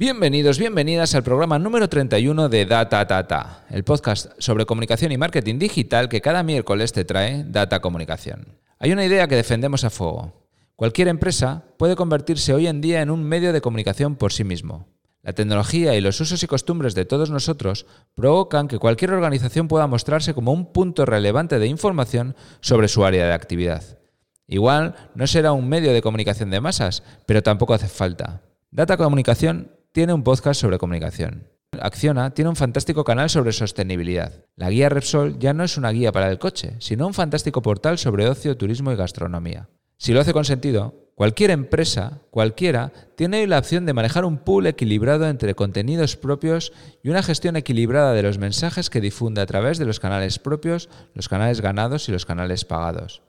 Bienvenidos, 0.00 0.60
bienvenidas 0.60 1.16
al 1.16 1.24
programa 1.24 1.58
número 1.58 1.88
31 1.88 2.48
de 2.48 2.66
Data 2.66 3.04
Data, 3.04 3.64
el 3.68 3.82
podcast 3.82 4.30
sobre 4.38 4.64
comunicación 4.64 5.10
y 5.10 5.18
marketing 5.18 5.58
digital 5.58 6.08
que 6.08 6.20
cada 6.20 6.44
miércoles 6.44 6.92
te 6.92 7.04
trae 7.04 7.42
Data 7.44 7.80
Comunicación. 7.80 8.46
Hay 8.78 8.92
una 8.92 9.04
idea 9.04 9.26
que 9.26 9.34
defendemos 9.34 9.82
a 9.82 9.90
fuego. 9.90 10.46
Cualquier 10.76 11.08
empresa 11.08 11.64
puede 11.78 11.96
convertirse 11.96 12.54
hoy 12.54 12.68
en 12.68 12.80
día 12.80 13.02
en 13.02 13.10
un 13.10 13.24
medio 13.24 13.52
de 13.52 13.60
comunicación 13.60 14.14
por 14.14 14.32
sí 14.32 14.44
mismo. 14.44 14.86
La 15.24 15.32
tecnología 15.32 15.96
y 15.96 16.00
los 16.00 16.20
usos 16.20 16.44
y 16.44 16.46
costumbres 16.46 16.94
de 16.94 17.04
todos 17.04 17.30
nosotros 17.30 17.84
provocan 18.14 18.68
que 18.68 18.78
cualquier 18.78 19.10
organización 19.10 19.66
pueda 19.66 19.88
mostrarse 19.88 20.32
como 20.32 20.52
un 20.52 20.72
punto 20.72 21.06
relevante 21.06 21.58
de 21.58 21.66
información 21.66 22.36
sobre 22.60 22.86
su 22.86 23.04
área 23.04 23.26
de 23.26 23.32
actividad. 23.32 23.98
Igual 24.46 24.94
no 25.16 25.26
será 25.26 25.50
un 25.50 25.68
medio 25.68 25.92
de 25.92 26.02
comunicación 26.02 26.50
de 26.50 26.60
masas, 26.60 27.02
pero 27.26 27.42
tampoco 27.42 27.74
hace 27.74 27.88
falta. 27.88 28.42
Data 28.70 28.96
Comunicación 28.96 29.72
tiene 29.98 30.12
un 30.12 30.22
podcast 30.22 30.60
sobre 30.60 30.78
comunicación. 30.78 31.48
Acciona 31.72 32.30
tiene 32.30 32.50
un 32.50 32.54
fantástico 32.54 33.02
canal 33.02 33.28
sobre 33.28 33.50
sostenibilidad. 33.50 34.44
La 34.54 34.70
guía 34.70 34.88
Repsol 34.88 35.40
ya 35.40 35.52
no 35.52 35.64
es 35.64 35.76
una 35.76 35.90
guía 35.90 36.12
para 36.12 36.30
el 36.30 36.38
coche, 36.38 36.76
sino 36.78 37.04
un 37.08 37.14
fantástico 37.14 37.62
portal 37.62 37.98
sobre 37.98 38.28
ocio, 38.28 38.56
turismo 38.56 38.92
y 38.92 38.94
gastronomía. 38.94 39.68
Si 39.96 40.12
lo 40.12 40.20
hace 40.20 40.32
con 40.32 40.44
sentido, 40.44 41.10
cualquier 41.16 41.50
empresa, 41.50 42.20
cualquiera, 42.30 42.92
tiene 43.16 43.44
la 43.48 43.58
opción 43.58 43.86
de 43.86 43.92
manejar 43.92 44.24
un 44.24 44.38
pool 44.38 44.68
equilibrado 44.68 45.28
entre 45.28 45.56
contenidos 45.56 46.14
propios 46.14 46.72
y 47.02 47.08
una 47.08 47.24
gestión 47.24 47.56
equilibrada 47.56 48.12
de 48.12 48.22
los 48.22 48.38
mensajes 48.38 48.90
que 48.90 49.00
difunde 49.00 49.40
a 49.40 49.46
través 49.46 49.78
de 49.78 49.84
los 49.84 49.98
canales 49.98 50.38
propios, 50.38 50.88
los 51.14 51.28
canales 51.28 51.60
ganados 51.60 52.08
y 52.08 52.12
los 52.12 52.24
canales 52.24 52.64
pagados. 52.64 53.22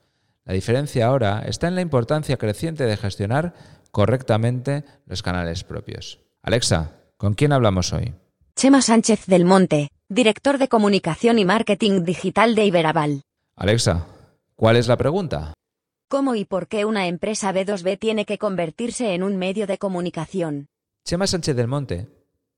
La 0.46 0.54
diferencia 0.54 1.08
ahora 1.08 1.42
está 1.48 1.68
en 1.68 1.74
la 1.74 1.82
importancia 1.82 2.38
creciente 2.38 2.84
de 2.84 2.96
gestionar 2.96 3.56
correctamente 3.90 4.84
los 5.08 5.24
canales 5.24 5.64
propios. 5.64 6.29
Alexa, 6.42 6.92
¿con 7.18 7.34
quién 7.34 7.52
hablamos 7.52 7.92
hoy? 7.92 8.14
Chema 8.56 8.82
Sánchez 8.82 9.26
del 9.26 9.44
Monte, 9.44 9.90
director 10.08 10.58
de 10.58 10.70
comunicación 10.70 11.38
y 11.38 11.44
marketing 11.44 12.04
digital 12.04 12.56
de 12.56 12.66
Iberaval. 12.66 13.24
Alexa, 13.58 14.08
¿cuál 14.56 14.78
es 14.78 14.88
la 14.88 14.96
pregunta? 14.96 15.54
¿Cómo 16.08 16.36
y 16.36 16.46
por 16.46 16.68
qué 16.68 16.86
una 16.86 17.08
empresa 17.08 17.54
B2B 17.54 18.00
tiene 18.00 18.26
que 18.26 18.38
convertirse 18.38 19.14
en 19.14 19.24
un 19.24 19.38
medio 19.38 19.68
de 19.68 19.78
comunicación? 19.78 20.68
Chema 21.04 21.28
Sánchez 21.28 21.58
del 21.58 21.68
Monte, 21.68 22.08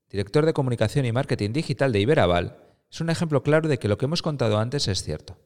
director 0.08 0.46
de 0.46 0.52
comunicación 0.52 1.04
y 1.04 1.12
marketing 1.12 1.52
digital 1.52 1.90
de 1.90 2.00
Iberaval, 2.00 2.56
es 2.88 3.00
un 3.00 3.10
ejemplo 3.10 3.42
claro 3.42 3.68
de 3.68 3.78
que 3.78 3.88
lo 3.88 3.98
que 3.98 4.04
hemos 4.04 4.22
contado 4.22 4.58
antes 4.58 4.86
es 4.86 5.02
cierto. 5.02 5.36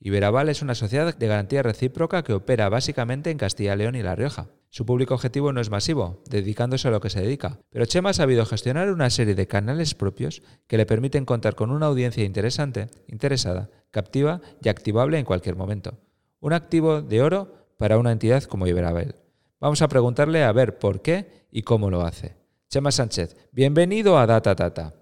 Iberaval 0.00 0.48
es 0.48 0.60
una 0.60 0.74
sociedad 0.74 1.16
de 1.16 1.26
garantía 1.28 1.62
recíproca 1.62 2.24
que 2.24 2.32
opera 2.32 2.68
básicamente 2.68 3.30
en 3.30 3.38
Castilla, 3.38 3.76
León 3.76 3.94
y 3.94 4.02
La 4.02 4.16
Rioja. 4.16 4.48
Su 4.74 4.84
público 4.84 5.14
objetivo 5.14 5.52
no 5.52 5.60
es 5.60 5.70
masivo, 5.70 6.20
dedicándose 6.28 6.88
a 6.88 6.90
lo 6.90 7.00
que 7.00 7.08
se 7.08 7.20
dedica, 7.20 7.60
pero 7.70 7.86
Chema 7.86 8.10
ha 8.10 8.12
sabido 8.12 8.44
gestionar 8.44 8.90
una 8.90 9.08
serie 9.08 9.36
de 9.36 9.46
canales 9.46 9.94
propios 9.94 10.42
que 10.66 10.76
le 10.76 10.84
permiten 10.84 11.24
contar 11.24 11.54
con 11.54 11.70
una 11.70 11.86
audiencia 11.86 12.24
interesante, 12.24 12.88
interesada, 13.06 13.70
captiva 13.92 14.40
y 14.60 14.68
activable 14.68 15.16
en 15.16 15.26
cualquier 15.26 15.54
momento. 15.54 16.00
Un 16.40 16.54
activo 16.54 17.02
de 17.02 17.22
oro 17.22 17.68
para 17.78 17.98
una 17.98 18.10
entidad 18.10 18.42
como 18.42 18.66
Iberabel. 18.66 19.14
Vamos 19.60 19.80
a 19.80 19.86
preguntarle 19.86 20.42
a 20.42 20.50
ver 20.50 20.76
por 20.76 21.02
qué 21.02 21.46
y 21.52 21.62
cómo 21.62 21.88
lo 21.88 22.02
hace. 22.02 22.34
Chema 22.68 22.90
Sánchez, 22.90 23.36
bienvenido 23.52 24.18
a 24.18 24.26
Data 24.26 24.56
Tata. 24.56 24.92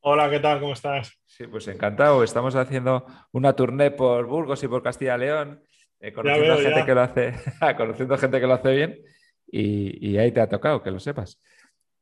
Hola, 0.00 0.28
¿qué 0.28 0.40
tal? 0.40 0.58
¿Cómo 0.58 0.72
estás? 0.72 1.20
Sí, 1.26 1.46
pues 1.46 1.68
encantado. 1.68 2.24
Estamos 2.24 2.56
haciendo 2.56 3.06
una 3.30 3.52
tournée 3.52 3.92
por 3.92 4.26
Burgos 4.26 4.60
y 4.64 4.66
por 4.66 4.82
Castilla 4.82 5.16
León, 5.16 5.62
eh, 6.00 6.12
conociendo, 6.12 6.56
gente 6.56 6.84
que 6.84 6.94
lo 6.96 7.00
hace, 7.00 7.34
conociendo 7.76 8.18
gente 8.18 8.40
que 8.40 8.46
lo 8.48 8.54
hace 8.54 8.74
bien 8.74 9.04
y, 9.52 10.16
ahí 10.16 10.32
te 10.32 10.40
ha 10.40 10.48
tocado, 10.48 10.82
que 10.82 10.90
lo 10.90 11.00
sepas. 11.00 11.40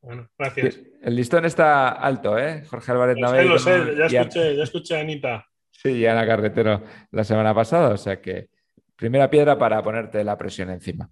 Bueno, 0.01 0.29
gracias. 0.39 0.81
El 1.03 1.17
listón 1.17 1.45
está 1.45 1.89
alto, 1.89 2.39
¿eh? 2.39 2.65
Jorge 2.67 2.93
Álvarez 2.93 3.17
Navarro. 3.19 3.49
Lo 3.49 3.59
sé, 3.59 3.79
lo 3.79 3.87
sé, 3.87 3.97
ya 3.97 4.21
escuché, 4.21 4.57
ya 4.57 4.63
escuché 4.63 4.97
a 4.97 5.01
Anita. 5.01 5.47
Sí, 5.71 5.91
y 5.93 6.07
Ana 6.07 6.27
Carretero 6.27 6.83
la 7.13 7.25
semana 7.25 7.55
pasada, 7.55 7.91
o 7.91 7.97
sea 7.97 8.21
que 8.21 8.49
primera 8.97 9.31
piedra 9.31 9.57
para 9.59 9.83
ponerte 9.83 10.25
la 10.25 10.37
presión 10.37 10.71
encima. 10.71 11.09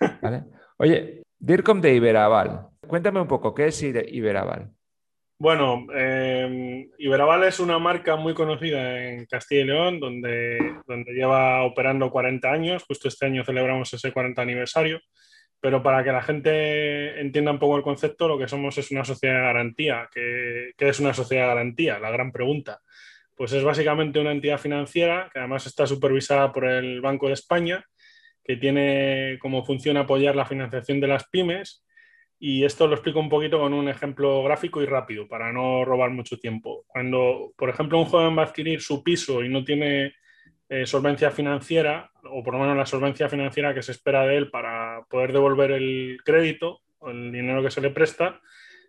Oye, 0.78 1.22
DIRCOM 1.38 1.80
de 1.80 1.94
Iberaval. 1.94 2.68
Cuéntame 2.86 3.20
un 3.20 3.28
poco, 3.28 3.54
¿qué 3.54 3.66
es 3.66 3.82
Iberaval? 3.82 4.72
Bueno, 5.40 5.86
eh, 5.94 6.88
Iberaval 6.98 7.44
es 7.44 7.60
una 7.60 7.78
marca 7.78 8.16
muy 8.16 8.34
conocida 8.34 9.00
en 9.04 9.24
Castilla 9.26 9.60
y 9.60 9.64
León, 9.66 10.00
donde, 10.00 10.58
donde 10.84 11.12
lleva 11.12 11.62
operando 11.62 12.10
40 12.10 12.50
años. 12.50 12.84
Justo 12.88 13.06
este 13.06 13.26
año 13.26 13.44
celebramos 13.44 13.92
ese 13.92 14.12
40 14.12 14.42
aniversario. 14.42 15.00
Pero 15.60 15.82
para 15.82 16.04
que 16.04 16.12
la 16.12 16.22
gente 16.22 17.20
entienda 17.20 17.50
un 17.50 17.58
poco 17.58 17.76
el 17.76 17.82
concepto, 17.82 18.28
lo 18.28 18.38
que 18.38 18.46
somos 18.46 18.78
es 18.78 18.90
una 18.90 19.04
sociedad 19.04 19.34
de 19.34 19.42
garantía. 19.42 20.08
¿Qué, 20.12 20.72
es 20.78 21.00
una 21.00 21.12
sociedad 21.12 21.44
de 21.44 21.48
garantía? 21.48 21.98
La 21.98 22.10
gran 22.10 22.30
pregunta. 22.30 22.80
Pues 23.34 23.52
es 23.52 23.64
básicamente 23.64 24.20
una 24.20 24.32
entidad 24.32 24.58
financiera 24.58 25.30
que 25.32 25.40
además 25.40 25.66
está 25.66 25.86
supervisada 25.86 26.52
por 26.52 26.64
el 26.64 27.00
Banco 27.00 27.26
de 27.26 27.34
España, 27.34 27.84
que 28.44 28.56
tiene 28.56 29.38
como 29.40 29.64
función 29.64 29.96
apoyar 29.96 30.36
la 30.36 30.46
financiación 30.46 31.00
de 31.00 31.08
las 31.08 31.28
pymes. 31.28 31.84
Y 32.40 32.64
esto 32.64 32.86
lo 32.86 32.94
explico 32.94 33.18
un 33.18 33.28
poquito 33.28 33.58
con 33.58 33.74
un 33.74 33.88
ejemplo 33.88 34.44
gráfico 34.44 34.80
y 34.80 34.86
rápido, 34.86 35.26
para 35.26 35.52
no 35.52 35.84
robar 35.84 36.10
mucho 36.10 36.38
tiempo. 36.38 36.84
Cuando, 36.86 37.52
por 37.56 37.68
ejemplo, 37.68 37.98
un 37.98 38.04
joven 38.04 38.38
va 38.38 38.42
a 38.42 38.46
adquirir 38.46 38.80
su 38.80 39.02
piso 39.02 39.42
y 39.42 39.48
no 39.48 39.64
tiene 39.64 40.14
eh, 40.68 40.86
solvencia 40.86 41.30
financiera, 41.30 42.10
o 42.30 42.42
por 42.42 42.54
lo 42.54 42.60
menos 42.60 42.76
la 42.76 42.86
solvencia 42.86 43.28
financiera 43.28 43.74
que 43.74 43.82
se 43.82 43.92
espera 43.92 44.26
de 44.26 44.36
él 44.36 44.50
para 44.50 44.87
poder 45.08 45.32
devolver 45.32 45.72
el 45.72 46.18
crédito 46.24 46.80
o 46.98 47.10
el 47.10 47.32
dinero 47.32 47.62
que 47.62 47.70
se 47.70 47.80
le 47.80 47.90
presta, 47.90 48.40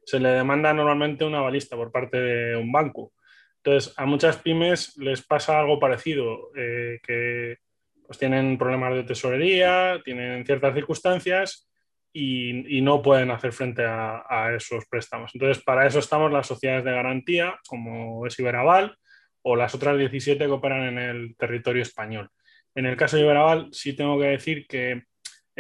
se 0.06 0.20
le 0.20 0.30
demanda 0.30 0.74
normalmente 0.74 1.26
una 1.26 1.42
balista 1.42 1.76
por 1.76 1.92
parte 1.92 2.20
de 2.20 2.56
un 2.56 2.72
banco. 2.72 3.14
Entonces, 3.58 3.94
a 3.98 4.06
muchas 4.06 4.38
pymes 4.38 4.98
les 4.98 5.22
pasa 5.22 5.60
algo 5.60 5.80
parecido, 5.80 6.50
eh, 6.56 7.00
que 7.04 7.58
pues, 8.06 8.18
tienen 8.18 8.58
problemas 8.58 8.96
de 8.96 9.04
tesorería, 9.04 10.02
tienen 10.04 10.46
ciertas 10.46 10.74
circunstancias 10.74 11.70
y, 12.12 12.82
no 12.82 13.02
pueden 13.02 13.30
hacer 13.30 13.52
frente 13.52 13.86
a, 13.86 14.24
a, 14.28 14.56
esos 14.56 14.86
préstamos. 14.90 15.32
Entonces, 15.34 15.64
para 15.64 15.86
eso 15.86 16.00
estamos 16.00 16.32
las 16.32 16.48
sociedades 16.48 16.86
de 16.86 16.92
garantía, 16.92 17.60
como 17.68 18.26
es 18.26 18.40
Iberaval, 18.40 18.98
o 19.42 19.56
las 19.56 19.76
otras 19.76 19.98
17 19.98 20.44
que 20.44 20.52
operan 20.52 20.88
en 20.88 20.98
el 20.98 21.36
territorio 21.36 21.82
español. 21.82 22.30
En 22.76 22.86
el 22.86 22.96
caso 22.98 23.18
de 23.18 23.24
Iberaval, 23.24 23.70
sí 23.72 23.96
tengo 23.96 24.20
que 24.20 24.28
decir 24.28 24.66
que 24.68 25.04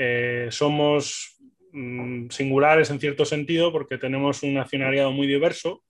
eh, 0.01 0.47
somos 0.49 1.37
mm, 1.73 2.29
singulares 2.29 2.89
en 2.89 3.01
cierto 3.01 3.25
sentido 3.25 3.73
porque 3.73 3.97
tenemos 3.97 4.43
un 4.43 4.57
accionariado 4.57 5.11
muy 5.11 5.27
diverso, 5.27 5.83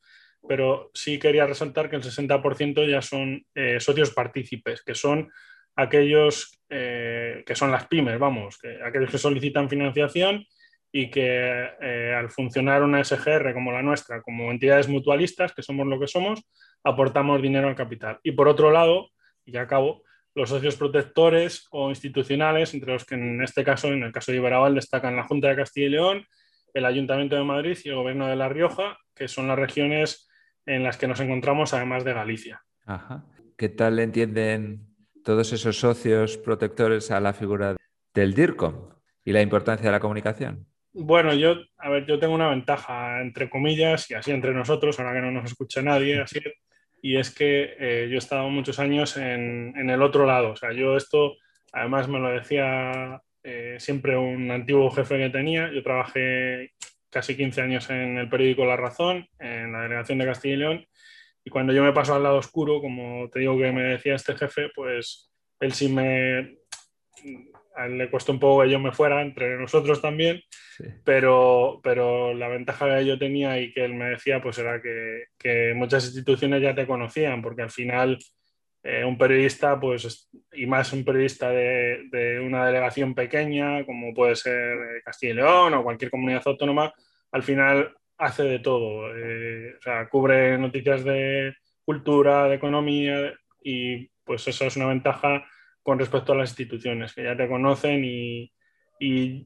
pero 0.47 0.89
sí 0.95 1.19
quería 1.19 1.45
resaltar 1.45 1.91
que 1.91 1.97
el 1.97 2.01
60% 2.01 2.89
ya 2.89 3.03
son 3.03 3.45
eh, 3.53 3.79
socios 3.79 4.09
partícipes, 4.09 4.81
que 4.81 4.95
son 4.95 5.29
aquellos 5.75 6.59
eh, 6.71 7.43
que 7.45 7.53
son 7.53 7.71
las 7.71 7.85
pymes, 7.85 8.17
vamos, 8.17 8.57
que, 8.57 8.79
aquellos 8.83 9.11
que 9.11 9.19
solicitan 9.19 9.69
financiación 9.69 10.43
y 10.91 11.11
que 11.11 11.69
al 12.17 12.31
funcionar 12.31 12.81
una 12.81 13.03
SGR 13.03 13.53
como 13.53 13.71
la 13.71 13.83
nuestra, 13.83 14.23
como 14.23 14.49
entidades 14.49 14.87
mutualistas, 14.87 15.53
que 15.53 15.61
somos 15.61 15.85
lo 15.85 15.99
que 15.99 16.07
somos, 16.07 16.41
aportamos 16.83 17.43
dinero 17.43 17.67
al 17.67 17.75
capital. 17.75 18.17
Y 18.23 18.31
por 18.31 18.47
otro 18.47 18.71
lado, 18.71 19.11
y 19.45 19.51
ya 19.51 19.61
acabo, 19.61 20.01
los 20.35 20.49
socios 20.49 20.75
protectores 20.75 21.67
o 21.71 21.89
institucionales, 21.89 22.73
entre 22.73 22.93
los 22.93 23.05
que 23.05 23.15
en 23.15 23.41
este 23.41 23.63
caso, 23.63 23.87
en 23.89 24.03
el 24.03 24.11
caso 24.11 24.31
de 24.31 24.37
Iberaval, 24.37 24.75
destacan 24.75 25.15
la 25.15 25.27
Junta 25.27 25.49
de 25.49 25.55
Castilla 25.55 25.87
y 25.87 25.89
León, 25.89 26.25
el 26.73 26.85
Ayuntamiento 26.85 27.35
de 27.35 27.43
Madrid 27.43 27.77
y 27.83 27.89
el 27.89 27.95
Gobierno 27.95 28.27
de 28.27 28.35
La 28.35 28.49
Rioja, 28.49 28.97
que 29.15 29.27
son 29.27 29.47
las 29.47 29.57
regiones 29.57 30.29
en 30.65 30.83
las 30.83 30.97
que 30.97 31.07
nos 31.07 31.19
encontramos, 31.19 31.73
además 31.73 32.03
de 32.03 32.13
Galicia. 32.13 32.61
¿Qué 33.57 33.69
tal 33.69 33.99
entienden 33.99 34.87
todos 35.23 35.51
esos 35.51 35.77
socios 35.77 36.37
protectores 36.37 37.11
a 37.11 37.19
la 37.19 37.33
figura 37.33 37.75
del 38.13 38.33
DIRCOM 38.33 38.89
y 39.25 39.31
la 39.31 39.41
importancia 39.41 39.85
de 39.85 39.91
la 39.91 39.99
comunicación? 39.99 40.65
Bueno, 40.91 41.33
yo, 41.33 41.55
a 41.77 41.89
ver, 41.89 42.05
yo 42.05 42.19
tengo 42.19 42.33
una 42.33 42.49
ventaja, 42.49 43.21
entre 43.21 43.49
comillas, 43.49 44.09
y 44.09 44.15
así 44.15 44.31
entre 44.31 44.53
nosotros, 44.53 44.99
ahora 44.99 45.13
que 45.13 45.21
no 45.21 45.31
nos 45.31 45.45
escucha 45.45 45.81
nadie, 45.81 46.19
así, 46.19 46.39
y 47.01 47.17
es 47.17 47.33
que 47.33 47.75
eh, 47.79 48.07
yo 48.09 48.15
he 48.15 48.17
estado 48.17 48.49
muchos 48.49 48.79
años 48.79 49.17
en, 49.17 49.89
el 49.89 50.01
otro 50.01 50.25
lado. 50.25 50.51
O 50.51 50.55
sea, 50.55 50.71
yo 50.73 50.97
esto, 50.97 51.35
además 51.71 52.07
me 52.07 52.19
lo 52.19 52.29
decía 52.29 53.21
eh, 53.43 53.77
siempre 53.79 54.17
un 54.17 54.51
antiguo 54.51 54.89
jefe 54.91 55.17
que 55.17 55.29
tenía. 55.29 55.71
Yo 55.71 55.83
trabajé 55.83 56.73
casi 57.09 57.35
15 57.35 57.61
años 57.61 57.89
en 57.89 58.17
el 58.17 58.29
periódico 58.29 58.65
La 58.65 58.77
Razón, 58.77 59.27
en 59.39 59.71
la 59.71 59.81
delegación 59.81 60.19
de 60.19 60.25
Castilla 60.25 60.53
y 60.53 60.57
León, 60.57 60.85
y 61.43 61.49
cuando 61.49 61.73
yo 61.73 61.83
me 61.83 61.93
paso 61.93 62.13
al 62.13 62.23
lado 62.23 62.37
oscuro, 62.37 62.81
como 62.81 63.29
te 63.29 63.39
digo 63.39 63.57
que 63.57 63.71
me 63.71 63.83
decía 63.83 64.15
este 64.15 64.35
jefe, 64.35 64.69
pues 64.75 65.31
él 65.59 65.73
sí 65.73 65.89
me... 65.89 66.57
A 67.79 67.85
él 67.85 67.97
le 67.97 68.09
costó 68.09 68.31
un 68.31 68.39
poco 68.39 68.63
que 68.63 68.69
yo 68.69 68.79
me 68.79 68.91
fuera, 68.91 69.21
entre 69.21 69.57
nosotros 69.57 70.01
también, 70.01 70.41
pero, 71.03 71.79
pero 71.83 72.33
la 72.33 72.47
ventaja 72.47 72.97
que 72.97 73.05
yo 73.05 73.17
tenía 73.17 73.59
y 73.59 73.71
que 73.73 73.85
él 73.85 73.93
me 73.93 74.09
decía 74.09 74.41
pues 74.41 74.57
era 74.57 74.81
que, 74.81 75.25
que 75.37 75.73
muchas 75.75 76.05
instituciones 76.05 76.61
ya 76.61 76.75
te 76.75 76.87
conocían, 76.87 77.41
porque 77.41 77.61
al 77.61 77.71
final 77.71 78.19
eh, 78.83 79.03
un 79.03 79.17
periodista, 79.17 79.79
pues, 79.79 80.29
y 80.53 80.65
más 80.65 80.93
un 80.93 81.03
periodista 81.03 81.49
de, 81.49 82.07
de, 82.11 82.39
una 82.39 82.65
delegación 82.65 83.13
pequeña, 83.13 83.85
como 83.85 84.13
puede 84.13 84.35
ser 84.35 85.01
Castilla 85.03 85.33
y 85.33 85.35
León 85.35 85.73
o 85.73 85.83
cualquier 85.83 86.11
comunidad 86.11 86.43
autónoma, 86.45 86.93
al 87.31 87.43
final 87.43 87.93
hace 88.17 88.43
de 88.43 88.59
todo. 88.59 89.15
Eh, 89.15 89.75
o 89.77 89.81
sea, 89.81 90.07
cubre 90.09 90.57
noticias 90.57 91.03
de 91.03 91.55
cultura, 91.83 92.47
de 92.47 92.55
economía 92.55 93.33
y 93.63 94.07
pues 94.23 94.47
eso 94.47 94.65
es 94.65 94.75
una 94.77 94.87
ventaja 94.87 95.45
con 95.89 95.97
respecto 95.97 96.33
a 96.33 96.35
las 96.35 96.51
instituciones 96.51 97.15
que 97.15 97.23
ya 97.23 97.35
te 97.35 97.47
conocen 97.47 98.05
y, 98.05 98.51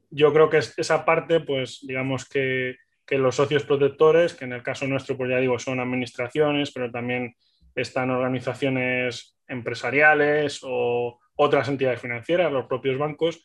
yo 0.10 0.34
creo 0.34 0.50
que 0.50 0.57
esa 0.57 1.06
parte, 1.06 1.40
pues 1.40 1.80
digamos 1.88 2.28
que, 2.28 2.75
que, 3.06 3.18
los 3.18 3.36
socios 3.36 3.63
protectores, 3.63 4.34
que 4.34 4.44
en 4.44 4.51
el 4.51 4.62
caso 4.62 4.86
nuestro, 4.86 5.16
pues 5.16 5.30
ya 5.30 5.38
digo, 5.38 5.57
son 5.57 5.80
administraciones, 5.80 6.74
pero 6.74 6.92
también 6.92 7.34
están 7.74 8.10
organizaciones 8.10 9.38
empresariales 9.48 10.60
o 10.63 11.18
otras 11.36 11.69
entidades 11.69 12.01
financieras, 12.01 12.51
los 12.51 12.66
propios 12.66 12.98
bancos, 12.98 13.42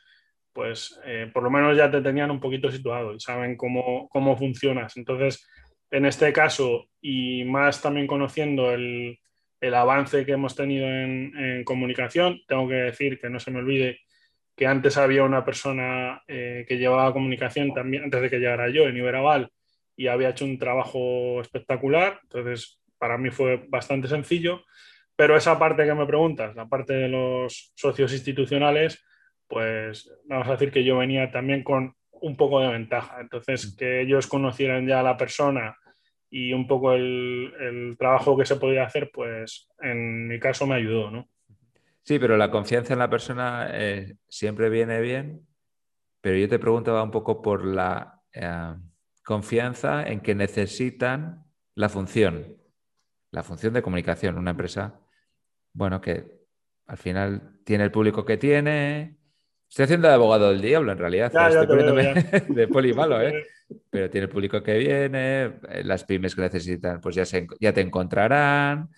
pues 0.53 0.99
eh, 1.05 1.31
por 1.33 1.45
lo 1.45 1.51
menos 1.51 1.77
ya 1.77 1.89
te 1.89 2.01
tenían 2.01 2.33
un 2.33 2.41
poquito 2.41 2.69
situado 2.69 3.15
y 3.15 3.21
saben 3.21 3.57
cómo, 3.57 4.09
cómo 4.09 4.37
funcionas. 4.37 4.97
Entonces, 4.97 5.49
en 5.93 6.05
este 6.05 6.33
caso, 6.33 6.89
y 7.01 7.45
más 7.45 7.81
también 7.81 8.09
conociendo 8.09 8.73
el, 8.73 9.21
el 9.61 9.75
avance 9.75 10.25
que 10.25 10.33
hemos 10.33 10.55
tenido 10.55 10.87
en, 10.87 11.37
en, 11.37 11.65
comunicación, 11.65 12.41
tengo 12.47 12.69
que 12.69 12.75
decir 12.75 13.19
que 13.19 13.29
no 13.29 13.41
se 13.41 13.51
me 13.51 13.59
olvide 13.59 14.01
que 14.59 14.67
antes 14.67 14.97
había 14.97 15.23
una 15.23 15.45
persona 15.45 16.23
eh, 16.27 16.65
que 16.67 16.79
llevaba 16.79 17.13
comunicación 17.13 17.73
también, 17.73 18.05
antes 18.05 18.21
de 18.21 18.29
que 18.29 18.41
llegara 18.41 18.69
yo, 18.69 18.89
en 18.89 18.97
Iberaval, 18.97 19.51
y 19.97 20.09
había 20.09 20.31
hecho 20.31 20.45
un 20.45 20.59
trabajo 20.59 21.41
espectacular. 21.41 22.19
Entonces, 22.25 22.81
para 22.99 23.19
mí 23.19 23.31
fue 23.31 23.65
bastante 23.69 24.09
sencillo. 24.09 24.65
Pero 25.15 25.37
esa 25.37 25.59
parte 25.59 25.85
que 25.85 25.95
me 25.95 26.07
preguntas, 26.07 26.57
la 26.57 26.67
parte 26.67 26.93
de 26.93 27.09
los 27.09 27.73
socios 27.77 28.13
institucionales, 28.13 29.05
pues 29.47 30.13
vamos 30.25 30.49
a 30.49 30.53
decir 30.53 30.73
que 30.73 30.85
yo 30.85 30.99
venía 30.99 31.31
también 31.31 31.63
con 31.63 31.95
un 32.11 32.37
poco 32.37 32.61
de 32.61 32.69
ventaja. 32.69 33.21
Entonces, 33.21 33.77
que 33.77 34.01
ellos 34.01 34.27
conocieran 34.27 34.89
ya 34.89 35.01
a 35.01 35.05
la 35.05 35.17
persona 35.17 35.77
y 36.31 36.53
un 36.53 36.67
poco 36.67 36.93
el, 36.93 37.53
el, 37.61 37.97
trabajo 37.99 38.37
que 38.37 38.45
se 38.45 38.57
podía 38.57 38.85
hacer, 38.85 39.11
pues 39.13 39.69
en 39.81 40.29
mi 40.29 40.39
caso 40.39 40.67
me 40.67 40.75
ayudó, 40.75 41.11
¿no? 41.11 41.29
Sí, 42.03 42.19
pero 42.19 42.37
la 42.37 42.51
confianza 42.51 42.95
en 42.95 42.99
la 42.99 43.11
persona 43.11 43.69
eh, 43.73 44.17
siempre 44.29 44.71
viene 44.71 45.01
bien, 45.01 45.47
pero 46.21 46.37
yo 46.37 46.49
te 46.49 46.59
preguntaba 46.59 47.03
un 47.03 47.11
poco 47.11 47.43
por 47.43 47.65
la 47.65 48.23
eh, 48.33 48.75
confianza 49.25 50.07
en 50.07 50.21
que 50.21 50.35
necesitan 50.35 51.45
la 51.75 51.89
función, 51.89 52.57
la 53.31 53.43
función 53.43 53.75
de 53.75 53.83
comunicación. 53.83 54.39
Una 54.39 54.53
empresa, 54.53 55.01
bueno, 55.75 56.01
que 56.01 56.25
al 56.87 56.97
final 56.97 57.61
tiene 57.65 57.85
el 57.85 57.91
público 57.91 58.25
que 58.25 58.39
tiene. 58.39 59.19
Estoy 59.69 59.85
haciendo 59.85 60.09
de 60.09 60.15
abogado 60.15 60.49
del 60.49 60.63
diablo, 60.63 60.93
en 60.93 60.99
realidad. 60.99 61.31
Ya, 61.33 61.51
ya 61.51 61.61
Estoy 61.61 61.67
poniéndome 61.67 62.15
veo, 62.15 62.41
de 62.49 62.69
poli 62.69 62.95
malo, 62.95 63.21
¿eh? 63.21 63.47
Pero 63.91 64.11
tiene 64.11 64.25
el 64.25 64.31
público 64.31 64.63
que 64.63 64.79
viene, 64.79 65.45
eh, 65.69 65.83
las 65.85 66.05
pymes 66.05 66.35
que 66.35 66.43
necesitan, 66.43 67.01
pues 67.01 67.15
ya, 67.15 67.25
se, 67.25 67.47
ya 67.61 67.73
te 67.73 67.81
encontrarán. 67.81 68.89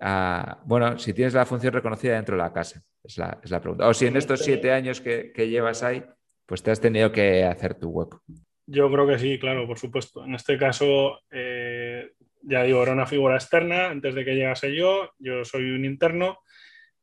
Uh, 0.00 0.54
bueno, 0.64 0.98
si 0.98 1.12
tienes 1.12 1.34
la 1.34 1.46
función 1.46 1.72
reconocida 1.72 2.14
dentro 2.14 2.36
de 2.36 2.42
la 2.42 2.52
casa, 2.52 2.82
es 3.02 3.18
la, 3.18 3.38
es 3.42 3.50
la 3.50 3.60
pregunta. 3.60 3.88
O 3.88 3.94
si 3.94 4.06
en 4.06 4.16
estos 4.16 4.40
siete 4.40 4.72
años 4.72 5.00
que, 5.00 5.32
que, 5.32 5.48
llevas 5.48 5.82
ahí, 5.82 6.04
pues 6.46 6.62
te 6.62 6.70
has 6.70 6.80
tenido 6.80 7.10
que 7.10 7.44
hacer 7.44 7.74
tu 7.74 7.88
hueco. 7.90 8.22
Yo 8.66 8.90
creo 8.90 9.06
que 9.06 9.18
sí, 9.18 9.38
claro, 9.38 9.66
por 9.66 9.78
supuesto. 9.78 10.24
En 10.24 10.34
este 10.34 10.58
caso, 10.58 11.20
eh, 11.30 12.12
ya 12.42 12.62
digo, 12.62 12.82
era 12.82 12.92
una 12.92 13.06
figura 13.06 13.34
externa 13.34 13.90
antes 13.90 14.14
de 14.14 14.24
que 14.24 14.34
llegase 14.34 14.74
yo, 14.74 15.10
yo 15.18 15.44
soy 15.44 15.70
un 15.70 15.84
interno 15.84 16.38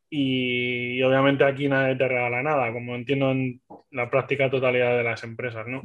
y, 0.10 0.98
y, 0.98 1.04
obviamente 1.04 1.44
aquí 1.44 1.68
nadie 1.68 1.96
te 1.96 2.08
regala 2.08 2.44
nada, 2.44 2.72
como 2.72 2.96
entiendo 2.96 3.32
en 3.32 3.62
la 3.92 4.10
práctica 4.10 4.50
totalidad 4.50 4.96
de 4.96 5.04
las 5.04 5.24
empresas, 5.24 5.68
¿no? 5.68 5.82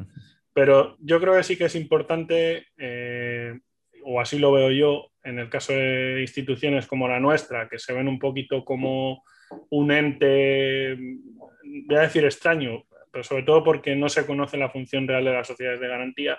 Pero 0.52 0.97
yo 1.00 1.20
creo 1.20 1.37
que 1.37 1.43
sí 1.43 1.56
que 1.56 1.67
es 1.67 1.75
importante, 1.75 2.67
eh, 2.76 3.58
o 4.05 4.20
así 4.20 4.38
lo 4.38 4.52
veo 4.52 4.70
yo, 4.70 5.11
en 5.23 5.38
el 5.38 5.49
caso 5.49 5.73
de 5.73 6.20
instituciones 6.20 6.87
como 6.87 7.08
la 7.08 7.20
nuestra, 7.20 7.69
que 7.69 7.79
se 7.79 7.93
ven 7.93 8.08
un 8.08 8.19
poquito 8.19 8.64
como 8.64 9.23
un 9.70 9.93
ente, 9.93 10.97
voy 11.87 11.97
a 11.97 12.02
decir 12.02 12.25
extraño, 12.25 12.85
pero 13.12 13.25
sobre 13.25 13.43
todo 13.43 13.62
porque 13.62 13.97
no 13.97 14.08
se 14.08 14.26
conoce 14.26 14.56
la 14.56 14.70
función 14.70 15.06
real 15.06 15.25
de 15.25 15.32
las 15.32 15.47
sociedades 15.47 15.81
de 15.81 15.88
garantía, 15.88 16.38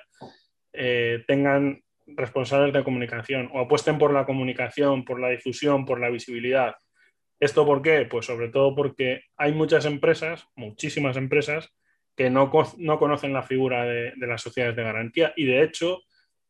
eh, 0.74 1.24
tengan 1.28 1.82
responsables 2.08 2.74
de 2.74 2.84
comunicación 2.84 3.50
o 3.54 3.60
apuesten 3.60 3.98
por 3.98 4.14
la 4.14 4.26
comunicación, 4.26 5.06
por 5.06 5.20
la 5.20 5.30
difusión, 5.30 5.86
por 5.86 6.00
la 6.00 6.10
visibilidad. 6.10 6.76
¿Esto 7.40 7.66
por 7.66 7.82
qué? 7.82 8.06
Pues 8.10 8.26
sobre 8.26 8.50
todo 8.50 8.76
porque 8.76 9.24
hay 9.38 9.54
muchas 9.54 9.86
empresas, 9.86 10.48
muchísimas 10.56 11.18
empresas, 11.18 11.74
que 12.16 12.30
no, 12.30 12.52
no 12.78 13.00
conocen 13.00 13.34
la 13.34 13.44
figura 13.44 13.86
de, 13.86 14.14
las 14.18 14.42
sociedades 14.42 14.76
de 14.76 14.84
garantía 14.84 15.34
y 15.36 15.46
de 15.46 15.64
hecho 15.64 16.02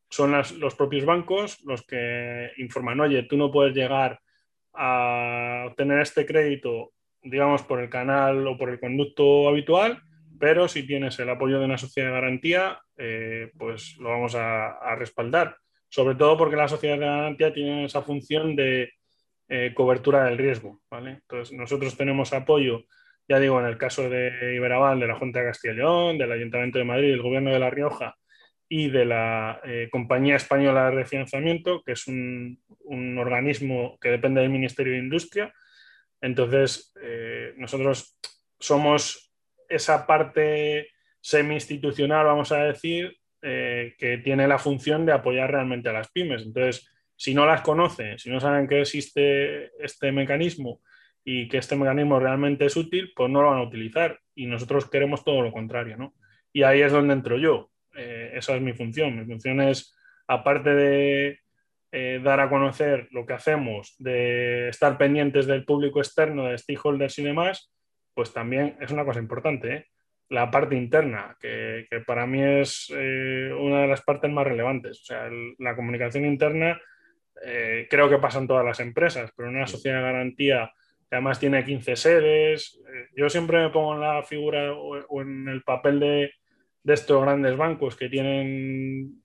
son 0.09 0.31
los 0.31 0.75
propios 0.75 1.05
bancos 1.05 1.61
los 1.63 1.85
que 1.85 2.51
informan, 2.57 2.99
oye, 2.99 3.23
tú 3.23 3.37
no 3.37 3.51
puedes 3.51 3.73
llegar 3.73 4.19
a 4.73 5.65
obtener 5.67 5.99
este 5.99 6.25
crédito, 6.25 6.91
digamos, 7.21 7.61
por 7.63 7.79
el 7.79 7.89
canal 7.89 8.45
o 8.47 8.57
por 8.57 8.69
el 8.69 8.79
conducto 8.79 9.47
habitual, 9.47 10.01
pero 10.39 10.67
si 10.67 10.83
tienes 10.83 11.17
el 11.19 11.29
apoyo 11.29 11.59
de 11.59 11.65
una 11.65 11.77
sociedad 11.77 12.09
de 12.09 12.13
garantía, 12.13 12.81
eh, 12.97 13.51
pues 13.57 13.95
lo 13.99 14.09
vamos 14.09 14.35
a, 14.35 14.71
a, 14.71 14.95
respaldar. 14.95 15.55
Sobre 15.87 16.15
todo 16.15 16.37
porque 16.37 16.55
las 16.55 16.71
sociedades 16.71 17.01
de 17.01 17.05
garantía 17.05 17.53
tienen 17.53 17.85
esa 17.85 18.01
función 18.01 18.55
de 18.55 18.91
eh, 19.53 19.73
cobertura 19.75 20.23
del 20.23 20.37
riesgo. 20.37 20.81
¿vale? 20.89 21.11
Entonces, 21.11 21.57
nosotros 21.57 21.97
tenemos 21.97 22.31
apoyo, 22.31 22.85
ya 23.31 23.39
digo, 23.39 23.61
en 23.61 23.65
el 23.65 23.77
caso 23.77 24.09
de 24.09 24.55
Iberaval, 24.55 24.99
de 24.99 25.07
la 25.07 25.15
Junta 25.15 25.39
de 25.39 25.45
Castilla 25.45 25.73
y 25.73 25.77
León, 25.77 26.17
del 26.17 26.33
Ayuntamiento 26.33 26.79
de 26.79 26.83
Madrid, 26.83 27.11
del 27.11 27.21
Gobierno 27.21 27.49
de 27.49 27.59
La 27.59 27.69
Rioja, 27.69 28.17
y 28.67 28.89
de 28.89 29.05
la 29.05 29.61
eh, 29.63 29.87
Compañía 29.89 30.35
Española 30.35 30.89
de 30.89 30.97
Refinanciamiento, 30.97 31.81
que 31.81 31.93
es 31.93 32.07
un, 32.07 32.61
un, 32.83 33.17
organismo 33.17 33.97
que 34.01 34.09
depende 34.09 34.41
del 34.41 34.49
Ministerio 34.49 34.91
de 34.91 34.99
Industria. 34.99 35.53
Entonces, 36.19 36.91
eh, 37.01 37.53
nosotros 37.55 38.19
somos 38.59 39.31
esa 39.69 40.05
parte 40.05 40.89
semi-institucional, 41.21 42.25
vamos 42.25 42.51
a 42.51 42.65
decir, 42.65 43.15
eh, 43.41 43.95
que 43.97 44.17
tiene 44.17 44.45
la 44.45 44.59
función 44.59 45.05
de 45.05 45.13
apoyar 45.13 45.51
realmente 45.51 45.87
a 45.87 45.93
las 45.93 46.11
pymes. 46.11 46.43
Entonces, 46.43 46.85
si 47.15 47.33
no 47.33 47.45
las 47.45 47.61
conocen, 47.61 48.19
si 48.19 48.29
no 48.29 48.41
saben 48.41 48.67
que 48.67 48.81
existe 48.81 49.71
este 49.81 50.11
mecanismo 50.11 50.81
y 51.23 51.47
que 51.47 51.57
este 51.57 51.75
mecanismo 51.75 52.19
realmente 52.19 52.65
es 52.65 52.75
útil, 52.75 53.11
pues 53.15 53.29
no 53.29 53.41
lo 53.41 53.49
van 53.49 53.59
a 53.59 53.63
utilizar. 53.63 54.19
Y 54.35 54.45
nosotros 54.45 54.89
queremos 54.89 55.23
todo 55.23 55.41
lo 55.41 55.51
contrario, 55.51 55.97
¿no? 55.97 56.13
Y 56.53 56.63
ahí 56.63 56.81
es 56.81 56.91
donde 56.91 57.13
entro 57.13 57.37
yo 57.37 57.71
eh, 57.95 58.31
esa 58.35 58.55
es 58.55 58.61
mi 58.61 58.73
función. 58.73 59.17
Mi 59.17 59.25
función 59.25 59.61
es, 59.61 59.95
aparte 60.27 60.73
de 60.73 61.39
eh, 61.91 62.21
dar 62.23 62.39
a 62.39 62.49
conocer 62.49 63.07
lo 63.11 63.25
que 63.25 63.33
hacemos, 63.33 63.95
de 63.99 64.69
estar 64.69 64.97
pendientes 64.97 65.45
del 65.45 65.65
público 65.65 65.99
externo, 65.99 66.45
de 66.45 66.57
stakeholders 66.57 67.19
y 67.19 67.23
demás, 67.23 67.73
pues 68.13 68.33
también 68.33 68.77
es 68.79 68.91
una 68.91 69.05
cosa 69.05 69.19
importante, 69.19 69.73
¿eh? 69.73 69.85
la 70.29 70.49
parte 70.49 70.75
interna, 70.75 71.35
que, 71.39 71.87
que 71.89 71.99
para 71.99 72.25
mí 72.25 72.41
es 72.41 72.91
eh, 72.95 73.51
una 73.57 73.81
de 73.81 73.87
las 73.87 74.01
partes 74.01 74.31
más 74.31 74.47
relevantes. 74.47 75.01
O 75.01 75.03
sea, 75.03 75.27
el, 75.27 75.55
la 75.59 75.75
comunicación 75.75 76.25
interna 76.25 76.79
creo 77.89 78.07
que 78.07 78.19
pasa 78.19 78.37
en 78.37 78.47
todas 78.47 78.63
las 78.63 78.79
empresas, 78.81 79.31
pero 79.35 79.49
en 79.49 79.55
una 79.55 79.65
sociedad 79.65 79.97
de 79.97 80.03
garantía 80.03 80.71
además 81.11 81.39
tiene 81.39 81.63
15 81.63 81.95
sedes, 81.95 82.81
eh, 82.87 83.07
yo 83.15 83.29
siempre 83.29 83.61
me 83.61 83.69
pongo 83.69 83.95
en 83.95 84.01
la 84.01 84.23
figura 84.23 84.73
o, 84.73 85.21
en 85.21 85.47
el 85.47 85.61
papel 85.63 85.99
de 85.99 86.31
de 86.83 86.93
estos 86.93 87.21
grandes 87.21 87.55
bancos 87.57 87.95
que 87.95 88.09
tienen 88.09 89.23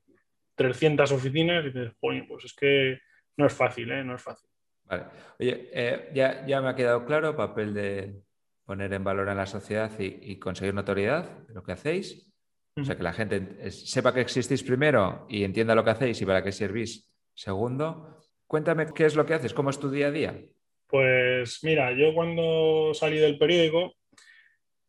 300 0.57 1.11
oficinas 1.13 1.65
y 1.65 1.69
dices, 1.69 1.93
pues 2.01 2.45
es 2.45 2.55
que 2.55 3.01
no 3.37 3.47
es 3.47 3.53
fácil, 3.53 3.91
¿eh? 3.93 4.05
No 4.05 4.15
es 4.15 4.23
fácil. 4.23 4.49
Vale. 4.85 5.05
Oye, 5.39 5.71
eh, 5.73 6.11
ya, 6.15 6.47
ya, 6.47 6.61
me 6.61 6.69
ha 6.69 6.75
quedado 6.75 7.05
claro 7.05 7.31
el 7.31 7.37
papel 7.37 7.75
de 7.75 8.23
poner 8.65 8.93
en 8.93 9.05
valor 9.05 9.29
a 9.29 9.35
la 9.35 9.47
sociedad 9.47 9.91
y, 9.99 10.19
y 10.33 10.39
conseguir 10.39 10.75
notoriedad 10.75 11.47
de 11.47 11.55
lo 11.55 11.63
que 11.63 11.73
hacéis. 11.73 12.33
Uh 12.77 12.81
-huh. 12.81 12.83
O 12.83 12.85
sea, 12.85 12.97
que 12.97 13.03
la 13.03 13.13
gente 13.13 13.71
sepa 13.71 14.13
que 14.13 14.21
existís 14.21 14.63
primero 14.63 15.27
y 15.29 15.45
entienda 15.45 15.75
lo 15.75 15.85
que 15.85 15.91
hacéis 15.91 16.21
y 16.21 16.27
para 16.27 16.43
qué 16.43 16.53
servís 16.53 17.11
segundo. 17.35 18.23
Cuéntame 18.47 18.87
qué 18.95 19.07
es 19.07 19.17
lo 19.17 19.27
que 19.27 19.35
haces, 19.35 19.55
cómo 19.55 19.71
es 19.71 19.81
tu 19.81 19.91
día 19.91 20.09
a 20.09 20.11
día. 20.11 20.41
Pues 20.87 21.63
mira, 21.63 21.93
yo 21.93 22.15
cuando 22.15 22.93
salí 22.95 23.19
del 23.19 23.39
periódico 23.39 23.95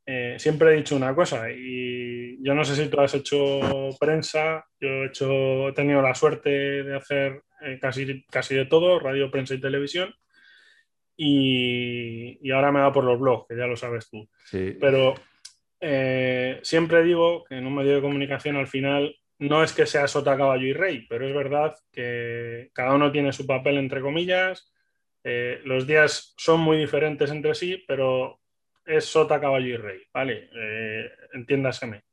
eh, 0.05 0.35
siempre 0.39 0.71
he 0.71 0.77
dicho 0.77 0.95
una 0.95 1.13
cosa 1.13 1.51
y 1.51 2.41
yo 2.41 2.55
no 2.55 2.63
sé 2.63 2.75
si 2.75 2.89
tú 2.89 2.99
has 3.01 3.13
hecho 3.13 3.89
prensa, 3.99 4.65
yo 4.79 4.87
he, 4.87 5.07
hecho, 5.07 5.67
he 5.67 5.73
tenido 5.73 6.01
la 6.01 6.15
suerte 6.15 6.49
de 6.83 6.95
hacer 6.95 7.41
eh, 7.61 7.77
casi, 7.81 8.23
casi 8.25 8.55
de 8.55 8.65
todo, 8.65 8.99
radio, 8.99 9.29
prensa 9.29 9.53
y 9.53 9.59
televisión, 9.59 10.13
y, 11.17 12.37
y, 12.41 12.51
ahora 12.51 12.71
me 12.71 12.79
va 12.79 12.93
por 12.93 13.03
los 13.03 13.19
blogs, 13.19 13.47
que 13.49 13.57
ya 13.57 13.65
lo 13.65 13.75
sabes 13.75 14.07
tú. 14.09 14.29
Sí. 14.45 14.77
Pero 14.79 15.15
eh, 15.81 16.59
siempre 16.63 17.03
digo 17.03 17.43
que 17.43 17.55
en 17.55 17.67
un 17.67 17.75
medio 17.75 17.95
de 17.95 18.01
comunicación 18.01 18.55
al 18.55 18.67
final 18.67 19.15
no 19.39 19.63
es 19.63 19.73
que 19.73 19.85
sea 19.85 20.07
sota, 20.07 20.37
caballo 20.37 20.65
y 20.65 20.73
rey, 20.73 21.05
pero 21.09 21.27
es 21.27 21.35
verdad 21.35 21.75
que 21.91 22.69
cada 22.73 22.95
uno 22.95 23.11
tiene 23.11 23.33
su 23.33 23.45
papel 23.45 23.77
entre 23.77 24.01
comillas, 24.01 24.71
eh, 25.23 25.61
los 25.65 25.87
días 25.87 26.33
son 26.37 26.61
muy 26.61 26.77
diferentes 26.77 27.31
entre 27.31 27.55
sí, 27.55 27.83
pero 27.87 28.39
es 28.85 29.05
sota, 29.05 29.39
caballo 29.39 29.67
y 29.67 29.77
rey, 29.77 30.01
¿vale? 30.13 30.49
Eh, 30.55 31.09
entiéndaseme. 31.33 32.03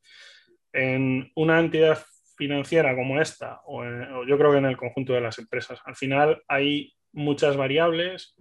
En 0.72 1.30
una 1.36 1.60
entidad 1.60 2.04
financiera 2.36 2.94
como 2.96 3.20
esta, 3.20 3.60
o, 3.66 3.84
yo 4.26 4.36
creo 4.36 4.52
que 4.52 4.58
en 4.58 4.64
el 4.66 4.76
conjunto 4.76 5.12
de 5.12 5.20
las 5.20 5.38
empresas, 5.38 5.80
al 5.84 5.94
final 5.94 6.42
hay 6.48 6.92
muchas 7.12 7.56
variables, 7.56 8.34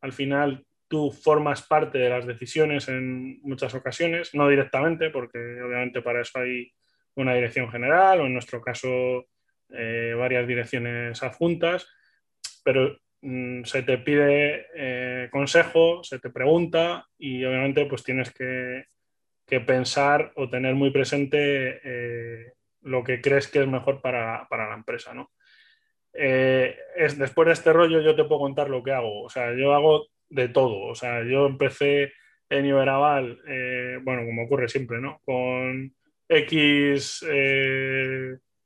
al 0.00 0.12
final 0.12 0.64
tú 0.88 1.10
formas 1.10 1.62
parte 1.62 1.98
de 1.98 2.08
las 2.08 2.26
decisiones 2.26 2.88
en 2.88 3.40
muchas 3.42 3.74
ocasiones, 3.74 4.34
no 4.34 4.48
directamente, 4.48 5.10
porque 5.10 5.38
obviamente 5.62 6.02
para 6.02 6.22
eso 6.22 6.38
hay 6.38 6.72
una 7.16 7.34
dirección 7.34 7.70
general 7.70 8.20
o 8.20 8.26
en 8.26 8.32
nuestro 8.32 8.60
caso 8.60 9.26
eh, 9.70 10.14
varias 10.16 10.46
direcciones 10.46 11.22
adjuntas, 11.22 11.86
pero 12.64 12.98
se 13.64 13.82
te 13.82 13.98
pide 13.98 14.66
eh, 14.74 15.28
consejo, 15.30 16.04
se 16.04 16.18
te 16.18 16.30
pregunta 16.30 17.06
y 17.18 17.44
obviamente 17.44 17.86
pues 17.86 18.02
tienes 18.02 18.32
que, 18.32 18.84
pensar 19.66 20.32
o 20.34 20.50
tener 20.50 20.74
muy 20.74 20.90
presente 20.90 21.80
eh, 21.84 22.54
lo 22.82 23.04
que 23.04 23.20
crees 23.20 23.46
que 23.46 23.60
es 23.60 23.68
mejor 23.68 24.00
para, 24.00 24.48
la 24.50 24.74
empresa. 24.74 25.14
¿no? 25.14 25.30
es, 26.12 27.18
después 27.18 27.46
de 27.46 27.52
este 27.52 27.72
rollo 27.72 28.00
yo 28.00 28.16
te 28.16 28.24
puedo 28.24 28.40
contar 28.40 28.68
lo 28.68 28.82
que 28.82 28.90
hago. 28.92 29.22
O 29.22 29.28
sea, 29.28 29.54
yo 29.54 29.72
hago 29.72 30.08
de 30.28 30.48
todo. 30.48 30.86
O 30.86 30.94
sea, 30.96 31.22
yo 31.22 31.46
empecé 31.46 32.12
en 32.50 32.66
Iberaval, 32.66 33.40
bueno, 34.02 34.24
como 34.26 34.44
ocurre 34.44 34.68
siempre, 34.68 35.00
¿no? 35.00 35.20
Con 35.24 35.94
X 36.28 37.24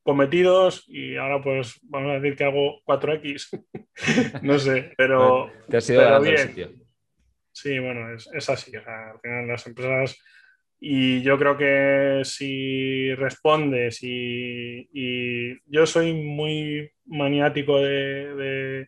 cometidos 0.09 0.87
y 0.89 1.17
ahora 1.17 1.43
pues 1.43 1.79
vamos 1.83 2.13
a 2.13 2.15
decir 2.15 2.35
que 2.35 2.45
hago 2.45 2.81
4X. 2.87 3.63
no 4.43 4.59
sé, 4.59 4.95
pero... 4.97 5.53
Te 5.69 5.77
has 5.77 5.91
ido 5.91 6.25
Sitio. 6.39 6.71
Sí, 7.53 7.79
bueno, 7.79 8.15
es, 8.15 8.49
así. 8.49 8.75
al 8.75 9.21
final 9.21 9.47
las 9.47 9.67
empresas... 9.67 10.19
Y 10.81 11.21
yo 11.21 11.37
creo 11.39 11.59
que 11.59 12.23
si 12.25 13.13
respondes 13.17 13.99
y, 14.01 14.89
yo 15.67 15.85
soy 15.85 16.15
muy 16.15 16.91
maniático 17.05 17.79
de, 17.81 18.87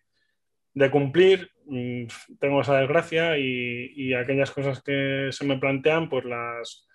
de, 0.72 0.90
cumplir, 0.90 1.50
mm, 1.66 2.04
tengo 2.38 2.62
esa 2.62 2.78
desgracia 2.78 3.36
y, 3.36 3.92
y 3.94 4.14
aquellas 4.14 4.52
cosas 4.52 4.82
que 4.82 5.28
se 5.32 5.44
me 5.44 5.58
plantean, 5.58 6.08
pues 6.08 6.24
las, 6.24 6.88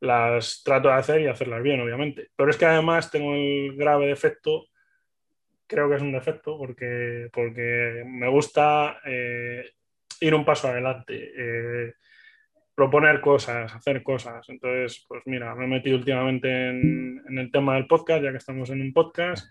las 0.00 0.62
trato 0.62 0.88
de 0.88 0.94
hacer 0.94 1.20
y 1.20 1.26
hacerlas 1.26 1.62
bien, 1.62 1.80
obviamente. 1.80 2.28
Pero 2.36 2.50
es 2.50 2.56
que 2.56 2.66
además 2.66 3.10
tengo 3.10 3.34
el 3.34 3.76
grave 3.76 4.06
defecto, 4.06 4.66
creo 5.66 5.88
que 5.88 5.96
es 5.96 6.02
un 6.02 6.12
defecto, 6.12 6.56
porque, 6.58 7.28
porque 7.32 8.04
me 8.06 8.28
gusta 8.28 9.00
eh, 9.04 9.70
ir 10.20 10.34
un 10.34 10.44
paso 10.44 10.68
adelante, 10.68 11.32
eh, 11.36 11.94
proponer 12.74 13.20
cosas, 13.20 13.74
hacer 13.74 14.02
cosas. 14.02 14.48
Entonces, 14.48 15.04
pues 15.08 15.22
mira, 15.26 15.54
me 15.54 15.64
he 15.64 15.68
metido 15.68 15.96
últimamente 15.96 16.68
en, 16.68 17.22
el 17.28 17.50
tema 17.50 17.74
del 17.74 17.86
podcast, 17.86 18.22
ya 18.22 18.30
que 18.30 18.38
estamos 18.38 18.70
en 18.70 18.82
un 18.82 18.92
podcast. 18.92 19.46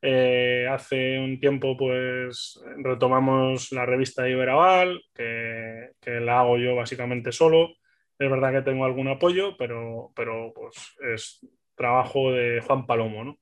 Eh, 0.00 0.68
hace 0.70 1.18
un 1.18 1.40
tiempo, 1.40 1.76
pues 1.76 2.60
retomamos 2.76 3.72
la 3.72 3.84
revista 3.84 4.28
Iberaval, 4.28 5.02
que, 5.12 5.90
que 6.00 6.20
la 6.20 6.40
hago 6.40 6.58
yo 6.58 6.76
básicamente 6.76 7.32
solo. 7.32 7.70
Es 8.18 8.30
verdad 8.30 8.52
que 8.52 8.62
tengo 8.62 8.84
algún 8.84 9.08
apoyo, 9.08 9.56
pero, 9.56 10.10
pero 10.14 10.52
pues 10.54 10.96
es 11.14 11.46
trabajo 11.76 12.32
de 12.32 12.60
Juan 12.60 12.86
Palomo, 12.86 13.24
¿no? 13.24 13.38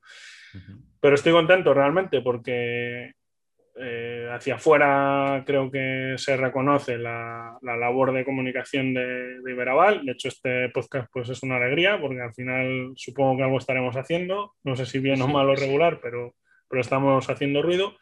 Pero 1.00 1.14
estoy 1.14 1.32
contento 1.32 1.74
realmente 1.74 2.20
porque 2.20 3.12
eh, 3.78 4.28
hacia 4.32 4.54
afuera 4.54 5.42
creo 5.46 5.70
que 5.70 6.14
se 6.16 6.36
reconoce 6.36 6.96
la, 6.96 7.58
labor 7.62 8.12
de 8.12 8.24
comunicación 8.24 8.94
de, 8.94 9.40
de, 9.40 9.50
Iberaval. 9.50 10.04
De 10.04 10.12
hecho, 10.12 10.28
este 10.28 10.70
podcast 10.70 11.08
pues, 11.12 11.28
es 11.28 11.42
una 11.42 11.56
alegría 11.56 12.00
porque 12.00 12.22
al 12.22 12.34
final 12.34 12.92
supongo 12.96 13.36
que 13.36 13.42
algo 13.42 13.58
estaremos 13.58 13.96
haciendo. 13.96 14.54
No 14.64 14.76
sé 14.76 14.86
si 14.86 14.98
bien 14.98 15.20
o 15.20 15.28
mal 15.28 15.48
o 15.48 15.54
regular, 15.54 16.00
pero, 16.02 16.34
pero 16.68 16.80
estamos 16.80 17.28
haciendo 17.28 17.62
ruido. 17.62 17.96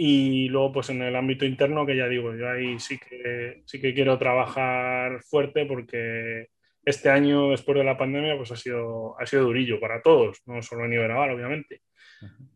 Y 0.00 0.48
luego, 0.48 0.74
pues 0.74 0.90
en 0.90 1.02
el 1.02 1.16
ámbito 1.16 1.44
interno, 1.44 1.84
que 1.84 1.96
ya 1.96 2.06
digo, 2.06 2.32
yo 2.32 2.48
ahí 2.48 2.78
sí 2.78 2.98
que, 2.98 3.62
sí 3.66 3.80
que 3.80 3.92
quiero 3.92 4.16
trabajar 4.16 5.20
fuerte 5.24 5.66
porque 5.66 6.46
este 6.84 7.10
año, 7.10 7.50
después 7.50 7.76
de 7.76 7.82
la 7.82 7.98
pandemia, 7.98 8.36
pues 8.36 8.52
ha 8.52 8.56
sido, 8.56 9.20
ha 9.20 9.26
sido 9.26 9.42
durillo 9.42 9.80
para 9.80 10.00
todos, 10.00 10.40
no 10.46 10.62
solo 10.62 10.84
en 10.84 10.92
Iberaval, 10.92 11.32
obviamente. 11.32 11.82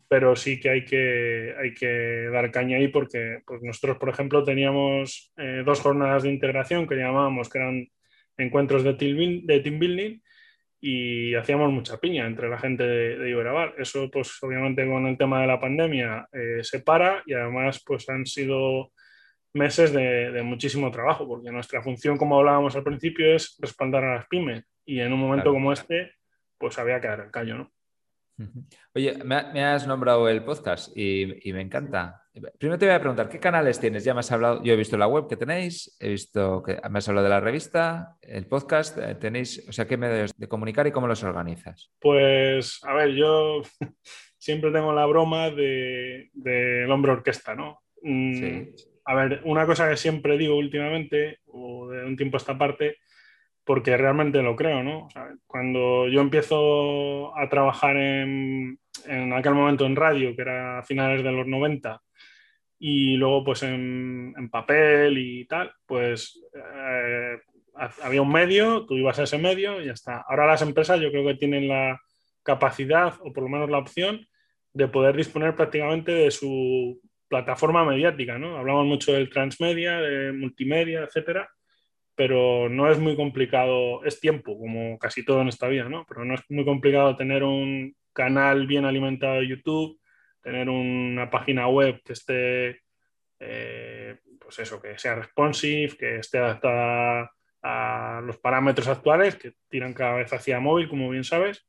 Pero 0.06 0.36
sí 0.36 0.60
que 0.60 0.70
hay, 0.70 0.84
que 0.84 1.52
hay 1.60 1.74
que 1.74 2.28
dar 2.30 2.48
caña 2.52 2.76
ahí 2.76 2.86
porque 2.86 3.40
pues 3.44 3.60
nosotros, 3.60 3.98
por 3.98 4.10
ejemplo, 4.10 4.44
teníamos 4.44 5.32
eh, 5.36 5.64
dos 5.66 5.80
jornadas 5.80 6.22
de 6.22 6.30
integración 6.30 6.86
que 6.86 6.94
llamábamos, 6.94 7.50
que 7.50 7.58
eran 7.58 7.88
encuentros 8.38 8.84
de 8.84 8.94
team, 8.94 9.44
de 9.46 9.58
team 9.58 9.80
building 9.80 10.20
y 10.84 11.36
hacíamos 11.36 11.70
mucha 11.70 11.98
piña 11.98 12.26
entre 12.26 12.48
la 12.48 12.58
gente 12.58 12.82
de, 12.82 13.16
de 13.16 13.30
Iberaval. 13.30 13.72
Eso, 13.78 14.10
pues 14.10 14.36
obviamente 14.42 14.84
con 14.84 15.06
el 15.06 15.16
tema 15.16 15.40
de 15.40 15.46
la 15.46 15.60
pandemia 15.60 16.26
eh, 16.32 16.58
se 16.62 16.80
para 16.80 17.22
y 17.24 17.34
además 17.34 17.80
pues 17.86 18.08
han 18.08 18.26
sido 18.26 18.90
meses 19.54 19.92
de, 19.92 20.42
muchísimo 20.42 20.90
trabajo, 20.90 21.28
porque 21.28 21.52
nuestra 21.52 21.82
función, 21.82 22.16
como 22.16 22.38
hablábamos 22.38 22.74
al 22.74 22.82
principio, 22.82 23.36
es 23.36 23.56
respaldar 23.60 24.02
a 24.02 24.16
las 24.16 24.26
pymes 24.26 24.64
y 24.84 24.98
en 24.98 25.12
un 25.12 25.20
momento 25.20 25.52
como 25.52 25.72
este, 25.72 26.14
pues 26.58 26.76
había 26.78 27.00
que 27.00 27.06
dar 27.06 27.20
el 27.20 27.30
callo, 27.30 27.58
¿no? 27.58 27.72
Oye, 28.94 29.18
me, 29.24 29.64
has 29.64 29.86
nombrado 29.86 30.28
el 30.28 30.44
podcast 30.44 30.96
y, 30.96 31.52
me 31.52 31.60
encanta. 31.60 32.22
Primero 32.58 32.78
te 32.78 32.86
voy 32.86 32.94
a 32.94 33.00
preguntar, 33.00 33.28
¿qué 33.28 33.38
canales 33.38 33.78
tienes? 33.78 34.04
Ya 34.04 34.14
me 34.14 34.20
has 34.20 34.32
hablado, 34.32 34.62
yo 34.62 34.72
he 34.72 34.76
visto 34.76 34.96
la 34.96 35.06
web 35.06 35.28
que 35.28 35.36
tenéis, 35.36 35.96
he 36.00 36.08
visto 36.08 36.62
que 36.62 36.80
me 36.90 36.98
has 36.98 37.08
hablado 37.08 37.24
de 37.24 37.30
la 37.30 37.40
revista, 37.40 38.16
el 38.22 38.46
podcast, 38.46 38.96
eh, 38.98 39.14
tenéis, 39.16 39.66
o 39.68 39.72
sea, 39.72 39.86
¿qué 39.86 39.96
medios 39.96 40.32
de 40.36 40.48
comunicar 40.48 40.86
y 40.86 40.92
cómo 40.92 41.06
los 41.06 41.22
organizas? 41.22 41.92
Pues, 42.00 42.80
a 42.84 42.94
ver, 42.94 43.10
yo 43.14 43.62
siempre 44.38 44.72
tengo 44.72 44.92
la 44.92 45.06
broma 45.06 45.50
del 45.50 46.30
de, 46.32 46.86
hombre 46.90 47.12
orquesta, 47.12 47.54
¿no? 47.54 47.82
Mm, 48.00 48.34
sí. 48.34 48.74
A 49.04 49.14
ver, 49.14 49.42
una 49.44 49.66
cosa 49.66 49.90
que 49.90 49.96
siempre 49.96 50.38
digo 50.38 50.56
últimamente, 50.56 51.40
o 51.46 51.88
de 51.90 52.04
un 52.04 52.16
tiempo 52.16 52.36
a 52.36 52.38
esta 52.38 52.56
parte, 52.56 52.98
porque 53.64 53.96
realmente 53.96 54.42
lo 54.42 54.56
creo, 54.56 54.82
¿no? 54.82 55.08
cuando 55.46 56.08
yo 56.08 56.20
empiezo 56.20 57.36
a 57.38 57.48
trabajar 57.48 57.96
en, 57.96 58.78
en, 59.06 59.32
aquel 59.32 59.54
momento 59.54 59.86
en 59.86 59.96
radio, 59.96 60.34
que 60.34 60.42
era 60.42 60.78
a 60.78 60.82
finales 60.82 61.22
de 61.22 61.32
los 61.32 61.46
90, 61.46 62.00
y 62.78 63.16
luego 63.16 63.44
pues 63.44 63.62
en, 63.62 64.34
en 64.36 64.50
papel 64.50 65.16
y 65.16 65.44
tal, 65.46 65.72
pues 65.86 66.42
eh, 66.54 67.38
había 68.02 68.22
un 68.22 68.32
medio, 68.32 68.84
tú 68.84 68.96
ibas 68.96 69.20
a 69.20 69.22
ese 69.22 69.38
medio 69.38 69.80
y 69.80 69.86
ya 69.86 69.92
está. 69.92 70.24
Ahora 70.28 70.46
las 70.46 70.62
empresas 70.62 71.00
yo 71.00 71.10
creo 71.10 71.24
que 71.24 71.36
tienen 71.36 71.68
la 71.68 72.00
capacidad, 72.42 73.14
o 73.20 73.32
por 73.32 73.44
lo 73.44 73.48
menos 73.48 73.70
la 73.70 73.78
opción, 73.78 74.26
de 74.74 74.88
poder 74.88 75.16
disponer 75.16 75.54
prácticamente 75.54 76.10
de 76.10 76.30
su 76.32 77.00
plataforma 77.28 77.84
mediática, 77.84 78.38
¿no? 78.38 78.58
Hablamos 78.58 78.86
mucho 78.86 79.12
del 79.12 79.30
transmedia, 79.30 80.00
de 80.00 80.32
multimedia, 80.32 81.04
etcétera 81.04 81.48
pero 82.14 82.68
no 82.68 82.90
es 82.90 82.98
muy 82.98 83.16
complicado, 83.16 84.04
es 84.04 84.20
tiempo, 84.20 84.58
como 84.58 84.98
casi 84.98 85.24
todo 85.24 85.40
en 85.42 85.48
esta 85.48 85.68
vida, 85.68 85.88
¿no? 85.88 86.04
Pero 86.06 86.24
no 86.24 86.34
es 86.34 86.42
muy 86.50 86.64
complicado 86.64 87.16
tener 87.16 87.42
un 87.42 87.94
canal 88.12 88.66
bien 88.66 88.84
alimentado 88.84 89.40
de 89.40 89.48
YouTube, 89.48 89.98
tener 90.42 90.68
una 90.68 91.30
página 91.30 91.68
web 91.68 92.00
que 92.04 92.12
esté, 92.12 92.80
eh, 93.40 94.18
pues 94.38 94.58
eso, 94.58 94.80
que 94.80 94.98
sea 94.98 95.14
responsive, 95.14 95.96
que 95.96 96.16
esté 96.16 96.38
adaptada 96.38 97.32
a 97.62 98.20
los 98.24 98.38
parámetros 98.38 98.88
actuales, 98.88 99.36
que 99.36 99.52
tiran 99.68 99.94
cada 99.94 100.16
vez 100.16 100.32
hacia 100.32 100.60
móvil, 100.60 100.88
como 100.88 101.08
bien 101.08 101.24
sabes. 101.24 101.66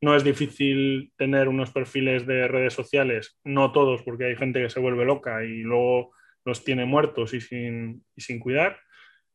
No 0.00 0.16
es 0.16 0.24
difícil 0.24 1.12
tener 1.16 1.48
unos 1.48 1.70
perfiles 1.70 2.26
de 2.26 2.48
redes 2.48 2.74
sociales, 2.74 3.38
no 3.44 3.72
todos, 3.72 4.02
porque 4.02 4.26
hay 4.26 4.36
gente 4.36 4.60
que 4.60 4.70
se 4.70 4.80
vuelve 4.80 5.04
loca 5.04 5.44
y 5.44 5.62
luego 5.62 6.12
los 6.44 6.64
tiene 6.64 6.84
muertos 6.84 7.34
y 7.34 7.40
sin, 7.40 8.04
y 8.14 8.20
sin 8.20 8.40
cuidar 8.40 8.78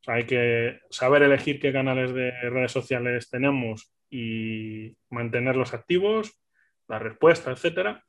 hay 0.07 0.25
que 0.25 0.79
saber 0.89 1.23
elegir 1.23 1.59
qué 1.59 1.71
canales 1.71 2.13
de 2.13 2.31
redes 2.49 2.71
sociales 2.71 3.29
tenemos 3.29 3.93
y 4.09 4.95
mantenerlos 5.09 5.73
activos, 5.73 6.39
la 6.87 6.99
respuesta, 6.99 7.51
etcétera. 7.51 8.03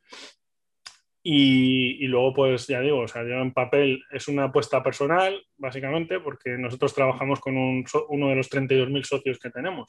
Y, 1.25 2.05
luego, 2.09 2.35
pues 2.35 2.67
ya 2.67 2.81
digo, 2.81 3.01
o 3.01 3.09
sea, 3.09 3.23
yo 3.23 3.35
en 3.35 3.53
papel 3.53 4.03
es 4.11 4.27
una 4.27 4.45
apuesta 4.45 4.83
personal, 4.83 5.41
básicamente, 5.57 6.19
porque 6.19 6.59
nosotros 6.59 6.93
trabajamos 6.95 7.39
con 7.39 7.57
uno 7.57 8.29
de 8.29 8.35
los 8.35 8.51
32.000 8.51 9.05
socios 9.05 9.39
que 9.39 9.51
tenemos, 9.51 9.89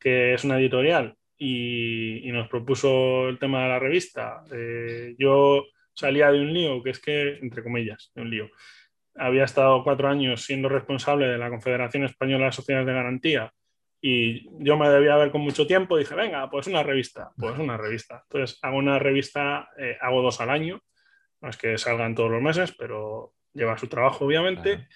que 0.00 0.34
es 0.34 0.42
una 0.42 0.58
editorial, 0.58 1.14
y, 1.36 2.28
nos 2.32 2.48
propuso 2.48 3.28
el 3.28 3.38
tema 3.38 3.62
de 3.62 3.68
la 3.68 3.78
revista. 3.78 4.42
Eh, 4.52 5.14
yo 5.16 5.66
salía 5.94 6.32
de 6.32 6.40
un 6.40 6.52
lío, 6.52 6.82
que 6.82 6.90
es 6.90 7.00
que, 7.00 7.38
entre 7.40 7.62
comillas, 7.62 8.10
de 8.16 8.22
un 8.22 8.30
lío, 8.30 8.50
había 9.18 9.44
estado 9.44 9.82
cuatro 9.82 10.08
años 10.08 10.44
siendo 10.44 10.68
responsable 10.68 11.26
de 11.26 11.38
la 11.38 11.50
Confederación 11.50 12.04
Española 12.04 12.46
de 12.46 12.52
Sociedades 12.52 12.86
de 12.86 12.94
Garantía 12.94 13.52
y 14.00 14.48
yo 14.64 14.76
me 14.76 14.88
debía 14.88 15.16
ver 15.16 15.30
con 15.30 15.40
mucho 15.40 15.66
tiempo, 15.66 15.96
dije, 15.96 16.14
venga, 16.14 16.48
pues 16.48 16.66
una 16.68 16.82
revista, 16.82 17.32
pues 17.36 17.58
una 17.58 17.76
revista. 17.76 18.22
Entonces 18.24 18.58
hago 18.62 18.78
una 18.78 18.98
revista, 18.98 19.68
eh, 19.76 19.96
hago 20.00 20.22
dos 20.22 20.40
al 20.40 20.50
año, 20.50 20.80
no 21.40 21.48
es 21.48 21.56
que 21.56 21.76
salgan 21.78 22.14
todos 22.14 22.30
los 22.30 22.42
meses, 22.42 22.72
pero 22.78 23.34
lleva 23.52 23.78
su 23.78 23.88
trabajo, 23.88 24.24
obviamente. 24.24 24.86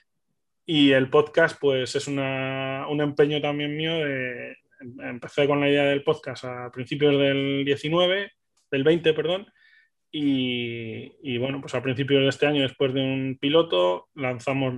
Y 0.64 0.92
el 0.92 1.10
podcast, 1.10 1.58
pues 1.60 1.96
es 1.96 2.06
un 2.06 2.20
empeño 3.00 3.40
también 3.40 3.76
mío 3.76 3.92
de 3.92 4.56
empecé 5.00 5.46
con 5.46 5.60
la 5.60 5.68
idea 5.68 5.84
del 5.84 6.02
podcast 6.02 6.44
a 6.44 6.70
principios 6.72 7.16
del 7.18 7.64
19, 7.64 8.32
del 8.70 8.84
20, 8.84 9.12
perdón, 9.14 9.46
y, 10.14 11.38
bueno, 11.38 11.61
pues 11.62 11.75
a 11.75 11.83
principios 11.83 12.23
de 12.23 12.28
este 12.28 12.47
año, 12.47 12.62
después 12.62 12.92
de 12.92 13.00
un 13.00 13.38
piloto, 13.40 14.09
lanzamos 14.14 14.75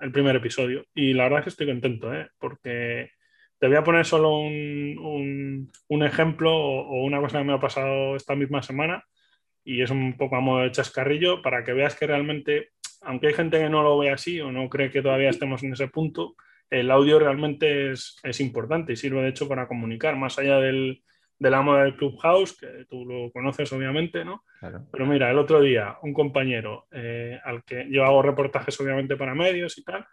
el 0.00 0.12
primer 0.12 0.36
episodio. 0.36 0.84
Y 0.92 1.12
la 1.14 1.24
verdad 1.24 1.38
es 1.40 1.44
que 1.44 1.50
estoy 1.50 1.66
contento, 1.68 2.12
¿eh? 2.12 2.28
porque 2.38 3.10
te 3.58 3.68
voy 3.68 3.76
a 3.76 3.84
poner 3.84 4.04
solo 4.04 4.36
un, 4.38 5.70
ejemplo 6.02 6.52
o, 6.52 7.04
una 7.04 7.20
cosa 7.20 7.38
que 7.38 7.44
me 7.44 7.52
ha 7.54 7.60
pasado 7.60 8.16
esta 8.16 8.34
misma 8.34 8.60
semana, 8.62 9.04
y 9.64 9.82
es 9.82 9.90
un 9.90 10.16
poco 10.16 10.36
a 10.36 10.40
modo 10.40 10.62
de 10.64 10.72
chascarrillo, 10.72 11.42
para 11.42 11.62
que 11.62 11.72
veas 11.72 11.94
que 11.94 12.08
realmente, 12.08 12.70
aunque 13.02 13.28
hay 13.28 13.34
gente 13.34 13.58
que 13.58 13.70
no 13.70 13.84
lo 13.84 13.98
ve 13.98 14.10
así 14.10 14.40
o 14.40 14.50
no 14.50 14.68
cree 14.68 14.90
que 14.90 15.02
todavía 15.02 15.30
estemos 15.30 15.62
en 15.62 15.74
ese 15.74 15.88
punto, 15.88 16.34
el 16.70 16.90
audio 16.90 17.20
realmente 17.20 17.92
es, 17.92 18.18
es 18.24 18.40
importante 18.40 18.92
y 18.94 18.96
sirve 18.96 19.22
de 19.22 19.28
hecho 19.28 19.48
para 19.48 19.68
comunicar, 19.68 20.16
más 20.16 20.38
allá 20.40 20.58
del, 20.58 21.04
de 21.38 21.50
la 21.50 21.62
moda 21.62 21.84
del 21.84 21.96
Clubhouse, 21.96 22.56
que 22.56 22.86
tú 22.88 23.04
lo 23.04 23.30
conoces 23.30 23.72
obviamente, 23.72 24.24
¿no? 24.24 24.44
Pero 24.90 25.06
mira, 25.06 25.30
el 25.30 25.38
otro 25.38 25.60
día 25.60 25.96
un 26.02 26.14
compañero 26.14 26.86
eh, 26.90 27.38
al 27.44 27.62
que 27.64 27.86
yo 27.90 28.04
hago 28.04 28.22
reportajes 28.22 28.80
obviamente 28.80 29.16
para 29.16 29.34
medios 29.34 29.76
y 29.78 29.84
tal, 29.84 30.06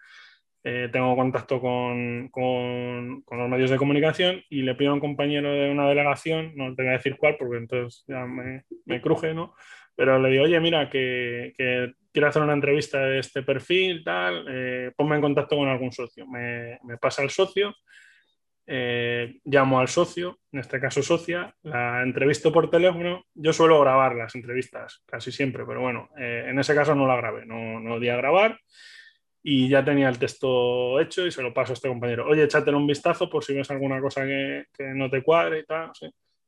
eh, 0.65 0.89
tengo 0.91 1.15
contacto 1.15 1.59
con, 1.59 2.29
con, 2.29 3.23
los 3.29 3.49
medios 3.49 3.69
de 3.69 3.77
comunicación 3.77 4.41
y 4.49 4.61
le 4.61 4.75
pido 4.75 4.91
a 4.91 4.93
un 4.93 4.99
compañero 4.99 5.51
de 5.51 5.69
una 5.69 5.89
delegación, 5.89 6.53
no 6.55 6.73
te 6.75 6.83
voy 6.83 6.89
a 6.89 6.97
decir 6.97 7.17
cuál 7.17 7.35
porque 7.37 7.57
entonces 7.57 8.03
ya 8.07 8.25
me, 8.25 8.63
me 8.85 9.01
cruje, 9.01 9.33
¿no? 9.33 9.55
Pero 9.95 10.19
le 10.19 10.29
digo, 10.29 10.45
oye, 10.45 10.59
mira, 10.59 10.89
que, 10.89 11.53
que 11.57 11.93
quiero 12.11 12.27
hacer 12.27 12.41
una 12.41 12.53
entrevista 12.53 12.99
de 12.99 13.19
este 13.19 13.43
perfil, 13.43 14.03
tal, 14.03 14.45
eh, 14.49 14.91
ponme 14.95 15.15
en 15.15 15.21
contacto 15.21 15.55
con 15.55 15.67
algún 15.67 15.91
socio. 15.91 16.25
Me, 16.27 16.79
me 16.83 16.97
pasa 16.97 17.23
el 17.23 17.29
socio 17.29 17.75
eh, 18.65 19.39
llamo 19.45 19.79
al 19.79 19.87
socio, 19.87 20.39
en 20.51 20.59
este 20.59 20.79
caso 20.79 21.03
socia, 21.03 21.53
la 21.63 22.01
entrevisto 22.01 22.51
por 22.51 22.69
teléfono. 22.69 23.25
Yo 23.33 23.53
suelo 23.53 23.81
grabar 23.81 24.15
las 24.15 24.35
entrevistas 24.35 25.03
casi 25.05 25.31
siempre, 25.31 25.65
pero 25.65 25.81
bueno, 25.81 26.09
eh, 26.17 26.45
en 26.47 26.59
ese 26.59 26.75
caso 26.75 26.95
no 26.95 27.07
la 27.07 27.17
grabé, 27.17 27.45
no, 27.45 27.79
no 27.79 27.99
di 27.99 28.09
a 28.09 28.17
grabar 28.17 28.59
y 29.45 29.67
ya 29.67 29.83
tenía 29.83 30.07
el 30.07 30.17
texto 30.17 30.99
hecho 31.01 31.27
y 31.27 31.31
se 31.31 31.43
lo 31.43 31.53
paso 31.53 31.73
a 31.73 31.75
este 31.75 31.89
compañero. 31.89 32.25
Oye, 32.25 32.43
échatelo 32.43 32.77
un 32.77 32.87
vistazo 32.87 33.29
por 33.29 33.43
si 33.43 33.53
ves 33.53 33.69
alguna 33.69 33.99
cosa 33.99 34.25
que, 34.25 34.65
no 34.95 35.09
te 35.09 35.21
cuadre 35.21 35.59
y 35.59 35.65
tal. 35.65 35.91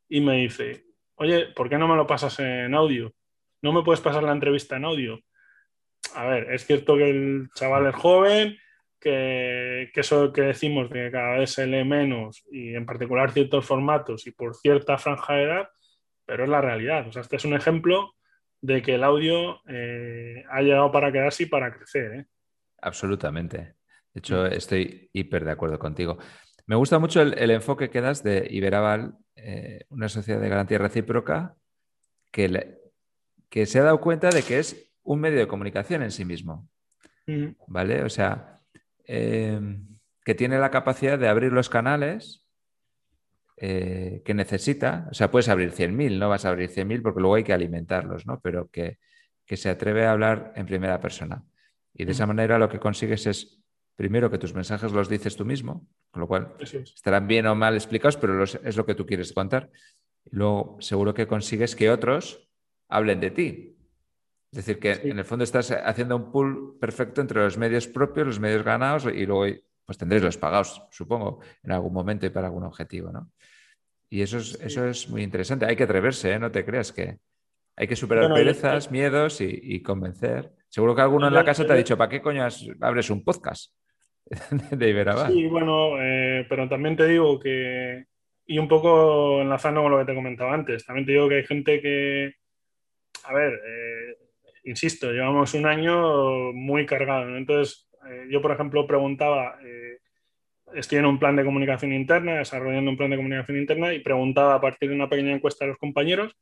Y 0.07 0.22
me 0.22 0.38
dice, 0.38 0.86
oye, 1.15 1.48
¿por 1.48 1.67
qué 1.69 1.77
no 1.77 1.89
me 1.89 1.98
lo 1.98 2.07
pasas 2.07 2.39
en 2.39 2.74
audio? 2.74 3.13
¿No 3.62 3.74
me 3.74 3.84
puedes 3.84 4.00
pasar 4.00 4.24
la 4.24 4.31
entrevista 4.31 4.77
en 4.77 4.86
audio? 4.86 5.19
A 6.13 6.25
ver, 6.25 6.53
es 6.53 6.65
cierto 6.65 6.95
que 6.95 7.10
el 7.10 7.50
chaval 7.53 7.88
es 7.88 7.95
joven, 7.95 8.57
que, 9.06 9.92
eso 9.94 10.34
que 10.34 10.42
decimos 10.42 10.90
de 10.90 11.06
que 11.06 11.12
cada 11.12 11.38
vez 11.38 11.52
se 11.52 11.68
lee 11.68 11.84
menos 11.84 12.44
y 12.52 12.74
en 12.74 12.88
particular 12.88 13.32
ciertos 13.32 13.64
formatos 13.64 14.26
y 14.26 14.32
por 14.32 14.56
cierta 14.56 14.98
franja 14.98 15.34
de 15.34 15.44
edad, 15.44 15.70
pero 16.26 16.44
es 16.44 16.50
la 16.50 16.60
realidad. 16.60 17.08
O 17.08 17.12
sea, 17.12 17.22
este 17.22 17.36
es 17.36 17.46
un 17.46 17.54
ejemplo 17.54 18.16
de 18.62 18.82
que 18.82 18.96
el 18.96 19.04
audio 19.04 19.62
eh, 19.68 20.44
ha 20.50 20.62
llegado 20.62 20.92
para 20.92 21.12
quedarse 21.12 21.44
y 21.44 21.46
para 21.46 21.72
crecer. 21.72 22.14
¿eh? 22.14 22.26
Absolutamente. 22.82 23.76
De 24.12 24.20
hecho, 24.20 24.44
mm. 24.44 24.54
estoy 24.54 25.10
hiper 25.14 25.46
de 25.46 25.52
acuerdo 25.52 25.78
contigo. 25.78 26.18
Me 26.66 26.76
gusta 26.76 26.98
mucho 26.98 27.22
el, 27.22 27.52
enfoque 27.52 27.92
que 27.92 28.02
das 28.02 28.24
de 28.24 28.48
Iberaval, 28.50 29.14
eh, 29.36 29.86
una 29.90 30.10
sociedad 30.10 30.42
de 30.42 30.50
garantía 30.50 30.80
recíproca 30.80 31.56
que, 32.32 32.80
que 33.50 33.68
se 33.68 33.80
ha 33.80 33.84
dado 33.84 34.02
cuenta 34.02 34.30
de 34.30 34.42
que 34.42 34.58
es 34.58 34.92
un 35.04 35.20
medio 35.20 35.38
de 35.38 35.48
comunicación 35.48 36.02
en 36.02 36.10
sí 36.10 36.26
mismo. 36.26 36.68
Mm. 37.28 37.50
¿Vale? 37.68 38.04
O 38.04 38.10
sea, 38.10 38.55
eh, 39.08 39.60
que 40.24 40.36
tiene 40.36 40.58
la 40.60 40.72
capacidad 40.72 41.20
de 41.20 41.28
abrir 41.28 41.52
los 41.52 41.70
canales 41.70 42.46
eh, 43.58 44.22
que 44.26 44.34
necesita. 44.34 45.08
O 45.12 45.14
sea, 45.14 45.32
puedes 45.32 45.48
abrir 45.48 45.72
100.000, 45.72 46.18
no 46.18 46.30
vas 46.30 46.46
a 46.46 46.50
abrir 46.50 46.70
100.000 46.70 47.02
porque 47.02 47.22
luego 47.22 47.36
hay 47.36 47.44
que 47.44 47.54
alimentarlos, 47.54 48.26
¿no? 48.26 48.40
Pero 48.42 48.70
que, 48.70 48.98
se 49.48 49.70
atreve 49.70 50.06
a 50.06 50.12
hablar 50.12 50.52
en 50.56 50.66
primera 50.66 51.00
persona. 51.00 51.44
Y 51.94 52.04
de 52.04 52.12
esa 52.12 52.26
manera 52.26 52.58
lo 52.58 52.68
que 52.68 52.80
consigues 52.80 53.28
es, 53.28 53.62
primero, 53.96 54.30
que 54.30 54.39
tus 54.39 54.54
mensajes 54.54 54.91
los 54.91 55.08
dices 55.08 55.36
tú 55.36 55.46
mismo, 55.46 55.88
con 56.12 56.22
lo 56.22 56.28
cual 56.28 56.56
estarán 56.60 57.28
bien 57.28 57.46
o 57.46 57.56
mal 57.56 57.76
explicados, 57.76 58.18
pero 58.18 58.44
es 58.44 58.76
lo 58.76 58.86
que 58.86 58.96
tú 58.96 59.06
quieres 59.06 59.32
contar. 59.32 59.70
Y 60.26 60.36
luego, 60.36 60.78
seguro 60.82 61.13
que 61.13 61.28
consigues 61.28 61.76
que 61.76 61.91
otros 61.91 62.50
hablen 62.89 63.20
de 63.20 63.32
ti, 63.32 63.75
es 64.56 64.65
decir, 64.65 64.80
que 64.80 65.10
en 65.10 65.20
el 65.20 65.26
fondo 65.26 65.44
estás 65.44 65.70
haciendo 65.70 66.15
un 66.15 66.32
pool 66.32 66.78
perfecto 66.80 67.20
entre 67.20 67.44
los 67.44 67.58
medios 67.58 67.88
propios, 67.89 68.26
los 68.26 68.39
medios 68.39 68.63
ganados 68.63 69.06
y 69.06 69.26
luego 69.26 69.54
pues 69.84 69.98
tendréis 69.98 70.24
los 70.24 70.38
pagados, 70.38 70.82
supongo, 70.91 71.41
en 71.62 71.74
algún 71.74 71.91
momento 71.91 72.26
y 72.26 72.30
para 72.30 72.48
algún 72.48 72.63
objetivo, 72.63 73.12
¿no? 73.12 73.30
Y 74.10 74.22
eso 74.22 74.38
es, 74.38 74.58
eso 74.62 74.88
es 74.88 75.10
muy 75.10 75.24
interesante. 75.24 75.65
Hay 75.65 75.76
que 75.76 75.84
atreverse, 75.84 76.32
¿eh? 76.32 76.39
No 76.39 76.54
te 76.54 76.63
creas 76.63 76.94
que 76.94 77.18
hay 77.76 77.86
que 77.86 77.98
superar 77.98 78.34
perezas, 78.34 78.89
miedos 78.89 79.41
y, 79.41 79.84
convencer. 79.84 80.54
Seguro 80.70 80.96
que 80.96 81.02
alguno 81.02 81.28
en 81.28 81.34
la 81.34 81.44
casa 81.44 81.68
te 81.68 81.74
ha 81.74 81.76
dicho, 81.76 81.98
¿para 81.98 82.10
qué 82.10 82.22
coño 82.22 82.48
abres 82.80 83.10
un 83.10 83.26
podcast 83.26 83.74
de 84.72 84.89
Iberabal? 84.89 85.34
Sí, 85.34 85.48
bueno, 85.48 86.02
eh, 86.02 86.46
pero 86.48 86.70
también 86.70 86.96
te 86.96 87.08
digo 87.08 87.38
que, 87.38 88.06
y 88.46 88.58
un 88.58 88.70
poco 88.70 89.41
enlazando 89.41 89.82
con 89.82 89.91
lo 89.91 90.00
que 90.00 90.06
te 90.06 90.15
comentaba 90.15 90.54
antes, 90.54 90.86
también 90.86 91.06
te 91.06 91.12
digo 91.12 91.28
que 91.28 91.36
hay 91.36 91.44
gente 91.44 91.82
que, 91.82 92.36
a 93.26 93.34
ver, 93.34 93.52
eh, 93.54 94.25
insisto, 94.65 95.12
llevamos 95.12 95.54
un 95.54 95.65
año 95.65 96.51
muy 96.54 96.86
cargado. 96.86 97.38
Entonces, 97.38 97.88
eh, 98.10 98.28
yo, 98.30 98.41
por 98.41 98.51
ejemplo, 98.51 98.86
preguntaba, 98.86 99.58
eh, 99.63 99.99
estoy 100.73 100.99
en 100.99 101.06
un 101.06 101.19
plan 101.19 101.36
de 101.36 101.45
comunicación 101.45 101.93
interna, 101.93 102.39
desarrollando 102.39 102.91
un 102.91 102.97
plan 102.97 103.12
de 103.12 103.17
comunicación 103.17 103.58
interna, 103.58 103.93
y 103.93 103.99
preguntaba 103.99 104.56
a 104.56 104.62
partir 104.62 104.89
de 104.89 104.95
una 104.95 105.10
pequeña 105.10 105.34
encuesta 105.34 105.65
a 105.65 105.67
los 105.67 105.78
compañeros 105.78 106.36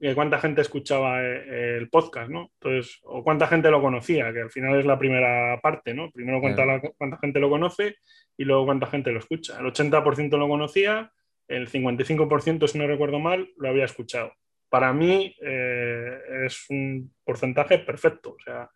eh, 0.00 0.14
cuánta 0.16 0.40
gente 0.40 0.62
escuchaba 0.62 1.22
el 1.22 1.88
podcast, 1.88 2.28
¿no? 2.28 2.50
Entonces, 2.60 2.98
o 3.04 3.22
cuánta 3.22 3.46
gente 3.46 3.70
lo 3.70 3.80
conocía, 3.80 4.32
que 4.32 4.40
al 4.40 4.50
final 4.50 4.76
es 4.80 4.84
la 4.84 4.98
primera 4.98 5.60
parte, 5.62 5.94
¿no? 5.94 6.10
Primero 6.10 6.40
cuánta, 6.40 6.64
cuánta 6.98 7.18
gente 7.18 7.38
lo 7.38 7.48
conoce 7.48 7.94
y 8.36 8.44
luego 8.44 8.64
cuánta 8.64 8.88
gente 8.88 9.12
lo 9.12 9.20
escucha. 9.20 9.60
El 9.60 9.66
80% 9.66 10.36
lo 10.38 10.48
conocía, 10.48 11.12
el 11.46 11.68
55%, 11.70 12.66
si 12.66 12.78
no 12.78 12.88
recuerdo 12.88 13.20
mal, 13.20 13.48
lo 13.56 13.68
había 13.68 13.84
escuchado 13.84 14.32
para 14.72 14.90
mí 14.94 15.36
eh, 15.42 16.46
es 16.46 16.64
un 16.70 17.12
porcentaje 17.22 17.80
perfecto. 17.80 18.30
O 18.30 18.42
sea, 18.42 18.70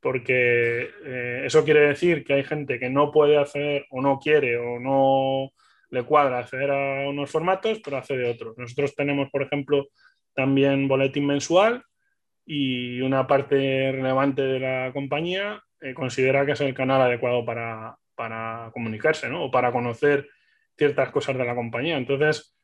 porque 0.00 0.88
eh, 1.04 1.42
eso 1.44 1.62
quiere 1.64 1.80
decir 1.80 2.24
que 2.24 2.32
hay 2.32 2.44
gente 2.44 2.78
que 2.78 2.88
no 2.88 3.12
puede 3.12 3.36
hacer 3.36 3.84
o 3.90 4.00
no 4.00 4.18
quiere 4.18 4.56
o 4.56 4.80
no 4.80 5.50
le 5.90 6.02
cuadra 6.02 6.38
acceder 6.38 6.70
a 6.70 7.10
unos 7.10 7.30
formatos, 7.30 7.78
pero 7.84 7.98
hace 7.98 8.16
de 8.16 8.30
otros. 8.30 8.56
Nosotros 8.56 8.94
tenemos, 8.94 9.28
por 9.30 9.42
ejemplo, 9.42 9.88
también 10.34 10.88
boletín 10.88 11.26
mensual 11.26 11.84
y 12.46 13.02
una 13.02 13.26
parte 13.26 13.92
relevante 13.92 14.40
de 14.40 14.60
la 14.60 14.92
compañía 14.94 15.62
eh, 15.78 15.92
considera 15.92 16.46
que 16.46 16.52
es 16.52 16.60
el 16.62 16.72
canal 16.72 17.02
adecuado 17.02 17.44
para, 17.44 17.98
para 18.14 18.70
comunicarse 18.72 19.28
¿no? 19.28 19.44
o 19.44 19.50
para 19.50 19.72
conocer 19.72 20.26
ciertas 20.78 21.10
cosas 21.10 21.36
de 21.36 21.44
la 21.44 21.54
compañía. 21.54 21.98
Entonces, 21.98 22.56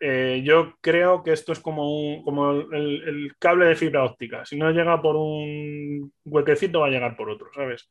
eh, 0.00 0.42
yo 0.44 0.74
creo 0.80 1.22
que 1.22 1.32
esto 1.32 1.52
es 1.52 1.60
como, 1.60 2.22
como 2.24 2.50
el, 2.50 3.32
cable 3.38 3.66
de 3.66 3.76
fibra 3.76 4.04
óptica. 4.04 4.44
Si 4.44 4.56
no 4.56 4.70
llega 4.70 5.00
por 5.00 5.16
un 5.16 6.12
huequecito, 6.24 6.80
va 6.80 6.86
a 6.86 6.90
llegar 6.90 7.16
por 7.16 7.30
otro, 7.30 7.48
¿sabes? 7.54 7.90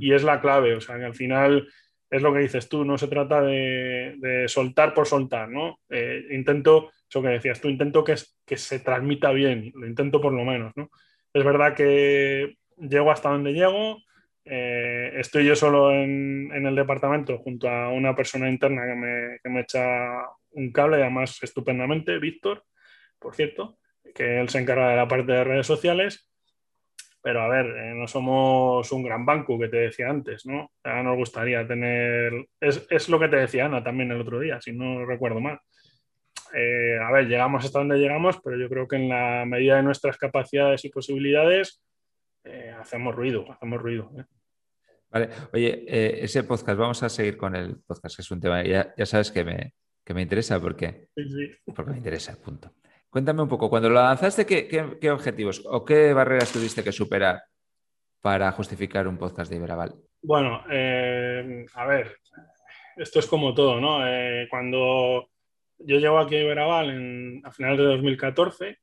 Y 0.00 0.14
es 0.14 0.22
la 0.22 0.40
clave, 0.40 0.74
o 0.74 0.80
sea, 0.80 0.96
que 0.96 1.04
al 1.04 1.14
final 1.14 1.68
es 2.08 2.22
lo 2.22 2.32
que 2.32 2.38
dices 2.38 2.68
tú, 2.68 2.84
no 2.84 2.96
se 2.96 3.08
trata 3.08 3.42
de, 3.42 4.44
soltar 4.46 4.94
por 4.94 5.06
soltar, 5.06 5.48
¿no? 5.48 5.80
Eh, 5.90 6.24
intento, 6.30 6.90
eso 7.08 7.20
que 7.20 7.28
decías 7.28 7.60
tú, 7.60 7.68
intento 7.68 8.02
que, 8.02 8.14
que 8.46 8.56
se 8.56 8.80
transmita 8.80 9.30
bien, 9.32 9.72
lo 9.74 9.86
intento 9.86 10.20
por 10.20 10.32
lo 10.32 10.44
menos, 10.44 10.72
¿no? 10.76 10.90
Es 11.32 11.44
verdad 11.44 11.74
que 11.74 12.56
llego 12.78 13.10
hasta 13.10 13.30
donde 13.30 13.52
llego, 13.52 13.98
eh, 14.44 15.12
estoy 15.16 15.46
yo 15.46 15.56
solo 15.56 15.90
en, 15.90 16.50
el 16.52 16.74
departamento 16.74 17.38
junto 17.38 17.68
a 17.68 17.88
una 17.90 18.14
persona 18.14 18.48
interna 18.48 18.82
que 18.86 18.94
me, 18.94 19.38
que 19.42 19.48
me 19.48 19.60
echa 19.60 20.22
un 20.54 20.72
cable, 20.72 20.96
además 20.96 21.38
estupendamente, 21.42 22.18
Víctor, 22.18 22.64
por 23.18 23.34
cierto, 23.34 23.78
que 24.14 24.40
él 24.40 24.48
se 24.48 24.58
encarga 24.58 24.90
de 24.90 24.96
la 24.96 25.08
parte 25.08 25.32
de 25.32 25.44
redes 25.44 25.66
sociales. 25.66 26.28
Pero 27.22 27.40
a 27.40 27.48
ver, 27.48 27.66
eh, 27.66 27.94
no 27.94 28.06
somos 28.06 28.92
un 28.92 29.02
gran 29.02 29.24
banco 29.24 29.58
que 29.58 29.68
te 29.68 29.78
decía 29.78 30.10
antes, 30.10 30.44
¿no? 30.44 30.72
Ya 30.84 31.02
nos 31.02 31.16
gustaría 31.16 31.66
tener. 31.66 32.48
Es, 32.60 33.08
lo 33.08 33.18
que 33.18 33.28
te 33.28 33.36
decía 33.36 33.64
Ana 33.64 33.82
también 33.82 34.12
el 34.12 34.20
otro 34.20 34.40
día, 34.40 34.60
si 34.60 34.72
no 34.72 35.06
recuerdo 35.06 35.40
mal. 35.40 35.58
Eh, 36.54 36.98
a 37.02 37.10
ver, 37.10 37.26
llegamos 37.26 37.64
hasta 37.64 37.78
donde 37.78 37.96
llegamos, 37.96 38.38
pero 38.44 38.58
yo 38.58 38.68
creo 38.68 38.86
que 38.86 38.96
en 38.96 39.08
la 39.08 39.44
medida 39.46 39.76
de 39.76 39.82
nuestras 39.82 40.18
capacidades 40.18 40.84
y 40.84 40.90
posibilidades 40.90 41.82
eh, 42.44 42.74
hacemos 42.78 43.14
ruido, 43.14 43.50
hacemos 43.50 43.80
ruido. 43.80 44.10
Vale, 45.08 45.30
oye, 45.54 46.22
ese 46.22 46.44
podcast, 46.44 46.78
vamos 46.78 47.02
a 47.02 47.08
seguir 47.08 47.38
con 47.38 47.56
el 47.56 47.78
podcast, 47.86 48.16
que 48.16 48.22
es 48.22 48.30
un 48.30 48.40
tema, 48.40 48.62
ya, 48.62 48.92
ya 48.98 49.06
sabes 49.06 49.30
que 49.30 49.44
me, 49.44 49.72
que 50.04 50.14
me 50.14 50.22
interesa 50.22 50.60
porque, 50.60 51.08
porque 51.74 51.90
me 51.90 51.98
interesa, 51.98 52.36
punto. 52.36 52.72
Cuéntame 53.08 53.42
un 53.42 53.48
poco, 53.48 53.70
cuando 53.70 53.88
lo 53.88 53.94
lanzaste, 53.96 54.44
¿qué, 54.44 55.10
objetivos 55.10 55.62
o 55.66 55.84
qué 55.84 56.12
barreras 56.12 56.52
tuviste 56.52 56.82
que 56.82 56.92
superar 56.92 57.42
para 58.20 58.50
justificar 58.52 59.06
un 59.08 59.16
podcast 59.16 59.50
de 59.50 59.56
Iberaval? 59.56 59.94
Bueno, 60.22 60.64
eh, 60.70 61.64
a 61.74 61.86
ver, 61.86 62.16
esto 62.96 63.20
es 63.20 63.26
como 63.26 63.54
todo, 63.54 63.80
¿no? 63.80 64.06
Eh, 64.06 64.46
cuando 64.50 65.28
yo 65.78 65.98
llego 65.98 66.18
aquí 66.18 66.36
a 66.36 66.42
Iberaval 66.42 66.90
en, 66.90 67.40
a 67.44 67.52
finales 67.52 67.78
de 67.78 67.84
2014, 67.84 68.78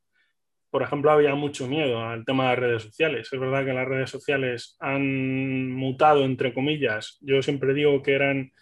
por 0.69 0.83
ejemplo, 0.83 1.11
había 1.11 1.35
mucho 1.35 1.67
miedo 1.67 1.99
al 1.99 2.23
tema 2.23 2.43
de 2.43 2.49
las 2.49 2.59
redes 2.59 2.83
sociales. 2.83 3.29
Es 3.29 3.39
verdad 3.39 3.65
que 3.65 3.73
las 3.73 3.87
redes 3.87 4.09
sociales 4.09 4.77
han 4.79 5.71
mutado, 5.73 6.23
entre 6.23 6.53
comillas. 6.53 7.17
Yo 7.19 7.41
siempre 7.41 7.73
digo 7.73 8.01
que 8.01 8.13
eran 8.13 8.53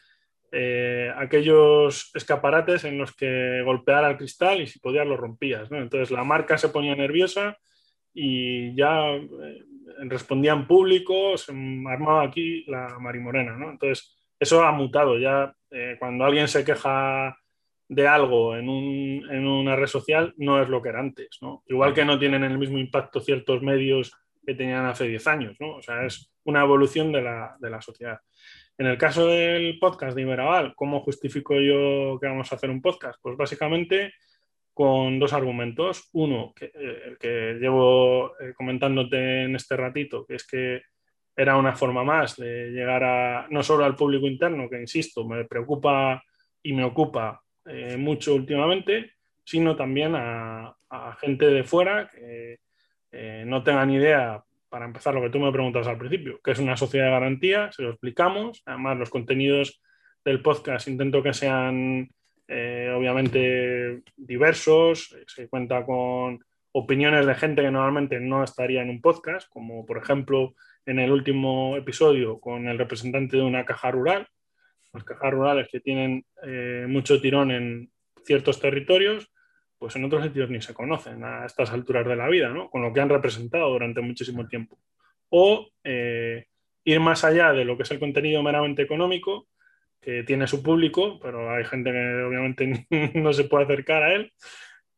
eh, 0.52 1.12
aquellos 1.16 2.12
escaparates 2.16 2.84
en 2.84 2.98
los 2.98 3.16
que 3.16 3.62
golpear 3.64 4.04
al 4.04 4.18
cristal 4.18 4.62
y 4.62 4.68
si 4.68 4.80
podías 4.80 5.06
lo 5.06 5.16
rompías. 5.16 5.72
Entonces 5.72 6.12
la 6.12 6.24
marca 6.24 6.58
se 6.58 6.70
ponía 6.70 6.96
nerviosa 6.96 7.58
y 8.14 8.76
ya 8.76 9.12
eh, 9.12 9.64
respondía 10.06 10.54
en 10.54 10.66
público, 10.66 11.38
se 11.38 11.52
armaba 11.52 12.24
aquí 12.24 12.66
la 12.66 12.98
marimorena. 13.00 13.58
¿no? 13.58 13.70
Entonces 13.72 14.18
eso 14.40 14.64
ha 14.64 14.72
mutado. 14.72 15.20
Ya 15.20 15.54
eh, 15.70 15.98
cuando 16.00 16.26
alguien 16.26 16.48
se 16.48 16.66
queja 16.66 17.38
de 17.88 18.08
algo 18.08 18.56
en, 18.56 18.70
una 18.70 19.76
red 19.76 19.88
social 19.88 20.34
no 20.38 20.62
es 20.62 20.70
lo 20.70 20.82
que 20.82 20.90
era 20.90 21.00
antes. 21.00 21.38
¿no? 21.42 21.64
Igual 21.68 21.94
que 21.94 22.06
no 22.06 22.18
tienen 22.18 22.44
el 22.44 22.58
mismo 22.58 22.80
impacto 22.80 23.20
ciertos 23.20 23.62
medios 23.62 24.14
que 24.46 24.56
tenían 24.56 24.86
hace 24.86 25.08
10 25.08 25.28
años. 25.28 25.58
¿no? 25.60 25.76
O 25.76 25.82
sea, 25.82 26.06
es 26.06 26.32
una 26.44 26.62
evolución 26.62 27.12
de 27.12 27.22
la, 27.22 27.56
de 27.60 27.70
la 27.70 27.82
sociedad. 27.82 28.20
En 28.80 28.88
el 28.88 28.98
caso 28.98 29.28
del 29.28 29.78
podcast 29.78 30.16
de 30.16 30.22
Iberaval, 30.22 30.74
¿cómo 30.74 31.02
justifico 31.02 31.60
yo 31.60 32.18
que 32.18 32.28
vamos 32.28 32.50
a 32.50 32.56
hacer 32.56 32.70
un 32.70 32.82
podcast? 32.82 33.20
Pues 33.22 33.36
básicamente 33.36 34.14
con 34.74 35.20
dos 35.20 35.34
argumentos. 35.34 36.10
Uno, 36.14 36.54
que, 36.56 36.72
eh, 36.74 37.18
que 37.20 37.58
llevo 37.60 38.40
eh, 38.40 38.54
comentándote 38.56 39.44
en 39.44 39.58
este 39.58 39.76
ratito, 39.76 40.26
que 40.26 40.36
es 40.36 40.48
que 40.48 40.82
era 41.36 41.58
una 41.58 41.76
forma 41.76 42.06
más 42.06 42.38
de 42.38 42.70
llegar 42.70 43.04
a 43.04 43.48
no 43.50 43.64
solo 43.64 43.84
al 43.84 43.98
público 43.98 44.28
interno, 44.28 44.70
que 44.70 44.80
insisto, 44.80 45.28
me 45.28 45.44
preocupa 45.44 46.24
y 46.64 46.72
me 46.72 46.86
ocupa 46.86 47.44
eh, 47.66 47.98
mucho 47.98 48.34
últimamente, 48.34 49.12
sino 49.44 49.76
también 49.76 50.16
a, 50.16 50.74
a 50.90 51.18
gente 51.20 51.48
de 51.48 51.66
fuera 51.66 52.10
que 52.10 52.60
no 53.46 53.62
tengan 53.62 53.90
idea 53.90 54.42
para 54.70 54.86
empezar, 54.86 55.14
lo 55.14 55.22
que 55.22 55.30
tú 55.30 55.40
me 55.40 55.52
preguntas 55.52 55.88
al 55.88 55.98
principio, 55.98 56.40
que 56.44 56.52
es 56.52 56.60
una 56.60 56.78
sociedad 56.78 57.06
de 57.06 57.12
garantía, 57.12 57.72
se 57.72 57.84
lo 57.84 57.90
explicamos. 57.90 58.62
Además, 58.66 58.98
los 58.98 59.10
contenidos 59.10 59.82
del 60.24 60.42
podcast 60.42 60.88
intento 60.88 61.24
que 61.24 61.34
sean 61.34 62.10
eh, 62.48 62.92
obviamente 62.96 64.02
diversos, 64.16 65.16
se 65.28 65.48
cuenta 65.48 65.86
con 65.86 66.40
opiniones 66.72 67.26
de 67.26 67.36
gente 67.36 67.62
que 67.62 67.72
normalmente 67.72 68.20
no 68.20 68.44
estaría 68.44 68.82
en 68.82 68.90
un 68.90 69.02
podcast, 69.02 69.50
como 69.50 69.86
por 69.86 69.98
ejemplo 69.98 70.56
en 70.86 71.00
el 71.00 71.12
último 71.12 71.76
episodio 71.78 72.40
con 72.40 72.68
el 72.68 72.78
representante 72.78 73.38
de 73.38 73.44
una 73.44 73.66
caja 73.66 73.92
rural, 73.92 74.28
las 74.94 75.04
cajas 75.04 75.32
rurales 75.32 75.68
que 75.72 75.80
tienen 75.80 76.26
eh, 76.44 76.86
mucho 76.88 77.22
tirón 77.22 77.52
en 77.52 77.92
ciertos 78.24 78.60
territorios, 78.60 79.32
pues 79.80 79.96
en 79.96 80.04
otros 80.04 80.24
sitios 80.24 80.50
ni 80.50 80.62
se 80.62 80.74
conocen 80.74 81.24
a 81.24 81.46
estas 81.46 81.72
alturas 81.72 82.06
de 82.06 82.18
la 82.18 82.28
vida, 82.28 82.50
¿no? 82.50 82.70
con 82.70 82.82
lo 82.82 82.94
que 82.94 83.00
han 83.00 83.10
representado 83.10 83.70
durante 83.70 84.02
muchísimo 84.02 84.46
tiempo. 84.46 84.78
O 85.30 85.70
eh, 85.84 86.46
ir 86.84 87.00
más 87.00 87.24
allá 87.24 87.54
de 87.54 87.64
lo 87.64 87.78
que 87.78 87.84
es 87.84 87.92
el 87.92 88.00
contenido 88.00 88.44
meramente 88.44 88.82
económico, 88.82 89.48
que 90.02 90.24
tiene 90.24 90.48
su 90.48 90.62
público, 90.62 91.18
pero 91.22 91.52
hay 91.54 91.64
gente 91.64 91.92
que 91.92 92.24
obviamente 92.24 92.88
no 93.16 93.32
se 93.32 93.46
puede 93.46 93.64
acercar 93.66 94.04
a 94.04 94.14
él. 94.14 94.34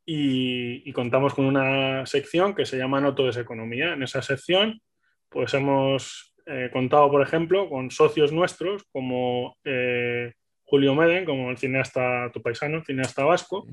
Y, 0.04 0.92
contamos 0.94 1.34
con 1.34 1.46
una 1.46 2.06
sección 2.06 2.54
que 2.54 2.66
se 2.66 2.78
llama 2.78 3.00
Noto 3.00 3.32
de 3.32 3.40
Economía. 3.40 3.94
En 3.94 4.04
esa 4.04 4.22
sección, 4.22 4.82
pues 5.30 5.54
hemos 5.54 6.34
eh, 6.48 6.70
contado, 6.74 7.10
por 7.10 7.22
ejemplo, 7.22 7.70
con 7.70 7.92
socios 7.92 8.32
nuestros 8.32 8.84
como 8.92 9.56
eh, 9.64 10.34
Julio 10.64 10.96
Meden, 10.96 11.24
como 11.24 11.52
el 11.52 11.58
cineasta, 11.58 12.30
tu 12.34 12.42
paisano, 12.42 12.78
el 12.78 12.86
cineasta 12.86 13.24
vasco, 13.24 13.68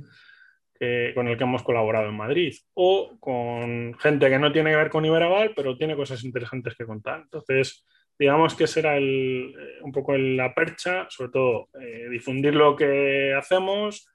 con 1.14 1.26
el 1.26 1.36
que 1.36 1.44
hemos 1.44 1.62
colaborado 1.62 2.08
en 2.08 2.16
Madrid, 2.16 2.54
o 2.74 3.16
con 3.18 3.94
gente 3.98 4.30
que 4.30 4.38
no 4.38 4.52
tiene 4.52 4.70
que 4.70 4.76
ver 4.76 4.90
con 4.90 5.04
Iberaval, 5.04 5.52
pero 5.56 5.76
tiene 5.76 5.96
cosas 5.96 6.22
interesantes 6.24 6.74
que 6.76 6.86
contar. 6.86 7.22
Entonces, 7.22 7.84
digamos 8.18 8.54
que 8.54 8.66
será 8.66 8.96
el, 8.96 9.54
eh, 9.58 9.82
un 9.82 9.92
poco 9.92 10.16
la 10.16 10.54
percha, 10.54 11.06
sobre 11.08 11.30
todo 11.30 11.68
eh, 11.80 12.08
difundir 12.10 12.54
lo 12.54 12.74
que 12.74 13.34
hacemos, 13.34 14.08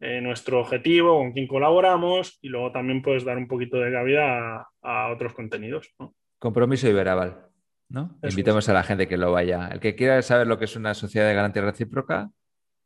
eh, 0.00 0.20
nuestro 0.20 0.60
objetivo, 0.60 1.18
con 1.18 1.32
quién 1.32 1.46
colaboramos, 1.46 2.38
y 2.42 2.48
luego 2.48 2.72
también 2.72 3.00
puedes 3.00 3.24
dar 3.24 3.38
un 3.38 3.46
poquito 3.46 3.78
de 3.78 3.92
cabida 3.92 4.68
a, 4.82 5.12
otros 5.12 5.32
contenidos. 5.34 5.94
Compromiso 6.38 6.88
Iberaval. 6.88 7.46
¿no? 7.88 8.18
Invitemos 8.22 8.68
a 8.68 8.72
la 8.72 8.82
gente 8.82 9.06
que 9.06 9.16
lo 9.16 9.30
vaya. 9.30 9.68
El 9.68 9.78
que 9.78 9.94
quiera 9.94 10.20
saber 10.22 10.46
lo 10.46 10.58
que 10.58 10.64
es 10.64 10.74
una 10.74 10.94
sociedad 10.94 11.28
de 11.28 11.34
garantía 11.34 11.62
recíproca, 11.62 12.30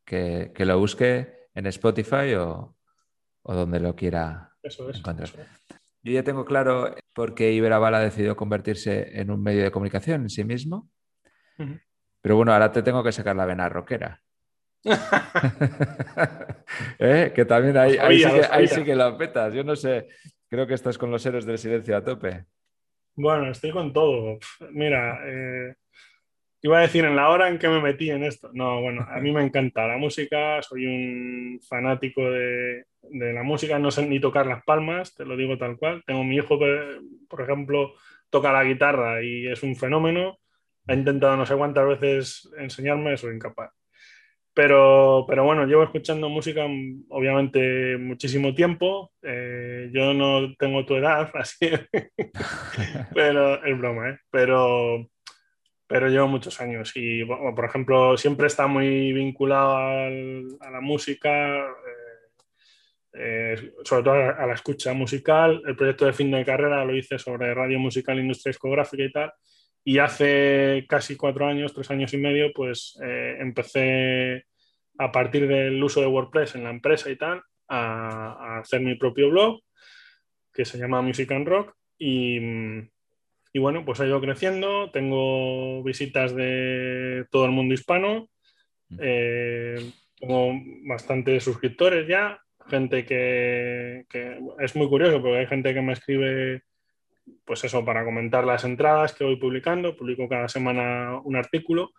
que, 0.04 0.52
que 0.54 0.66
lo 0.66 0.78
busque 0.78 1.48
en 1.54 1.66
Spotify 1.66 2.34
o, 2.34 2.76
o 3.48 3.54
donde 3.54 3.80
lo 3.80 3.96
quiera 3.96 4.52
encontrar. 4.62 5.30
Yo 6.02 6.12
ya 6.12 6.22
tengo 6.22 6.44
claro 6.44 6.94
por 7.14 7.34
qué 7.34 7.52
Iberaval 7.52 7.94
ha 7.94 8.00
decidido 8.00 8.36
convertirse 8.36 9.18
en 9.18 9.30
un 9.30 9.42
medio 9.42 9.64
de 9.64 9.70
comunicación 9.70 10.20
en 10.22 10.28
sí 10.28 10.44
mismo. 10.44 10.90
Pero 12.20 12.36
bueno, 12.36 12.52
ahora 12.52 12.70
te 12.70 12.82
tengo 12.82 13.02
que 13.02 13.10
sacar 13.10 13.34
la 13.36 13.46
vena 13.46 13.70
rockera. 13.70 14.20
¿Eh? 16.98 17.32
Que 17.34 17.46
también 17.46 17.78
ahí, 17.78 17.96
ahí, 17.96 18.18
sí 18.18 18.30
que, 18.30 18.46
ahí, 18.50 18.68
sí 18.68 18.84
que, 18.84 18.94
lo 18.94 19.16
petas. 19.16 19.54
Yo 19.54 19.64
no 19.64 19.74
sé, 19.74 20.08
creo 20.48 20.66
que 20.66 20.74
estás 20.74 20.98
con 20.98 21.10
los 21.10 21.24
héroes 21.24 21.46
del 21.46 21.56
silencio 21.56 21.96
a 21.96 22.04
tope. 22.04 22.44
Bueno, 23.16 23.50
estoy 23.50 23.70
con 23.70 23.94
todo. 23.94 24.38
Mira, 24.72 25.20
eh, 25.24 25.74
Iba 26.60 26.78
a 26.78 26.82
decir 26.82 27.04
en 27.04 27.14
la 27.14 27.28
hora 27.28 27.48
en 27.48 27.58
que 27.58 27.68
me 27.68 27.80
metí 27.80 28.10
en 28.10 28.24
esto. 28.24 28.50
No, 28.52 28.80
bueno, 28.80 29.06
a 29.08 29.20
mí 29.20 29.30
me 29.30 29.44
encanta 29.44 29.86
la 29.86 29.96
música, 29.96 30.60
soy 30.62 30.86
un 30.86 31.60
fanático 31.62 32.22
de, 32.30 32.84
la 33.10 33.42
música, 33.44 33.78
no 33.78 33.90
sé 33.90 34.06
ni 34.06 34.20
tocar 34.20 34.46
las 34.46 34.64
palmas, 34.64 35.14
te 35.14 35.24
lo 35.24 35.36
digo 35.36 35.56
tal 35.56 35.76
cual. 35.76 36.02
Tengo 36.04 36.24
mi 36.24 36.36
hijo, 36.36 36.58
por 37.28 37.40
ejemplo, 37.40 37.94
toca 38.28 38.52
la 38.52 38.64
guitarra 38.64 39.22
y 39.22 39.46
es 39.46 39.62
un 39.62 39.76
fenómeno. 39.76 40.38
Ha 40.88 40.94
intentado 40.94 41.36
no 41.36 41.46
sé 41.46 41.54
cuántas 41.56 41.86
veces 41.86 42.50
enseñarme, 42.58 43.16
soy 43.16 43.36
incapaz. 43.36 43.70
Pero, 44.52 45.24
pero 45.28 45.44
bueno, 45.44 45.66
llevo 45.66 45.84
escuchando 45.84 46.28
música 46.28 46.66
obviamente 47.10 47.96
muchísimo 47.96 48.52
tiempo. 48.56 49.12
Eh, 49.22 49.88
yo 49.92 50.12
no 50.14 50.52
tengo 50.56 50.84
tu 50.84 50.96
edad, 50.96 51.30
así, 51.34 51.70
pero 53.14 53.64
es 53.64 53.78
broma, 53.78 54.10
¿eh? 54.10 54.18
Pero 54.32 55.08
pero 55.88 56.08
llevo 56.08 56.28
muchos 56.28 56.60
años 56.60 56.92
y, 56.94 57.24
por 57.24 57.64
ejemplo, 57.64 58.16
siempre 58.18 58.46
está 58.46 58.66
muy 58.66 59.10
vinculado 59.14 59.74
a 59.76 60.70
la 60.70 60.80
música, 60.82 61.56
eh, 61.56 62.34
eh, 63.14 63.72
sobre 63.84 64.02
todo 64.02 64.14
a, 64.14 64.46
la 64.46 64.52
escucha 64.52 64.92
musical. 64.92 65.62
El 65.66 65.76
proyecto 65.76 66.04
de 66.04 66.12
fin 66.12 66.30
de 66.30 66.44
carrera 66.44 66.84
lo 66.84 66.94
hice 66.94 67.18
sobre 67.18 67.54
radio 67.54 67.78
musical, 67.78 68.18
industria 68.20 68.50
discográfica 68.50 69.02
y 69.02 69.10
tal. 69.10 69.32
Y 69.82 69.98
hace 69.98 70.84
casi 70.86 71.16
cuatro 71.16 71.46
años, 71.46 71.72
tres 71.72 71.90
años 71.90 72.12
y 72.12 72.18
medio, 72.18 72.52
pues 72.54 72.98
eh, 73.02 73.38
empecé 73.40 74.44
a 74.98 75.10
partir 75.10 75.48
del 75.48 75.82
uso 75.82 76.02
de 76.02 76.06
WordPress 76.06 76.54
en 76.56 76.64
la 76.64 76.70
empresa 76.70 77.08
y 77.08 77.16
tal, 77.16 77.42
a, 77.66 78.32
a 78.32 78.58
hacer 78.58 78.82
mi 78.82 78.94
propio 78.96 79.30
blog 79.30 79.62
que 80.52 80.66
se 80.66 80.76
llama 80.76 81.00
Music 81.00 81.32
and 81.32 81.48
Rock. 81.48 81.74
Y, 81.96 82.40
mm, 82.40 82.88
y 83.52 83.58
bueno, 83.58 83.84
pues 83.84 84.00
ha 84.00 84.06
ido 84.06 84.20
creciendo, 84.20 84.90
tengo 84.90 85.82
visitas 85.82 86.34
de 86.34 87.26
todo 87.30 87.44
el 87.46 87.50
mundo 87.52 87.74
hispano, 87.74 88.28
eh, 88.98 89.90
tengo 90.18 90.52
bastantes 90.86 91.44
suscriptores 91.44 92.06
ya, 92.06 92.40
gente 92.68 93.04
que, 93.04 94.04
es 94.60 94.76
muy 94.76 94.88
curioso 94.88 95.20
porque 95.20 95.38
hay 95.38 95.46
gente 95.46 95.72
que 95.74 95.82
me 95.82 95.92
escribe, 95.92 96.62
pues 97.44 97.64
eso, 97.64 97.84
para 97.84 98.04
comentar 98.04 98.44
las 98.44 98.64
entradas 98.64 99.14
que 99.14 99.24
voy 99.24 99.36
publicando, 99.36 99.96
publico 99.96 100.28
cada 100.28 100.48
semana 100.48 101.20
un 101.24 101.36
artículo. 101.36 101.92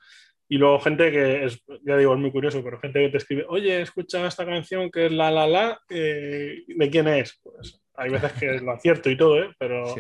Y 0.52 0.58
luego 0.58 0.80
gente 0.80 1.12
que 1.12 1.46
es, 1.46 1.64
ya 1.84 1.96
digo, 1.96 2.14
es 2.16 2.20
muy 2.20 2.32
curioso, 2.32 2.64
pero 2.64 2.80
gente 2.80 3.02
que 3.02 3.10
te 3.10 3.18
escribe, 3.18 3.46
oye, 3.48 3.82
escucha 3.82 4.26
esta 4.26 4.48
canción 4.48 4.90
que 4.90 5.06
es 5.06 5.12
la 5.12 5.30
la 5.30 5.46
la, 5.46 5.80
eh, 5.90 6.64
¿de 6.68 6.90
quién 6.90 7.08
es? 7.08 7.40
Pues 7.44 7.80
hay 7.94 8.10
veces 8.10 8.34
que 8.34 8.60
lo 8.60 8.72
acierto 8.72 9.12
y 9.12 9.18
todo, 9.18 9.44
¿eh? 9.44 9.54
pero, 9.60 9.94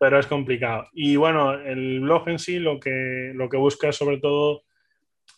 pero 0.00 0.18
es 0.18 0.26
complicado. 0.26 0.88
Y 0.94 1.16
bueno, 1.16 1.52
el 1.52 2.00
blog 2.00 2.26
en 2.30 2.38
sí 2.38 2.58
lo 2.58 2.80
que, 2.80 3.32
lo 3.34 3.50
que 3.50 3.58
busca 3.58 3.90
es 3.90 3.96
sobre 3.96 4.16
todo 4.16 4.62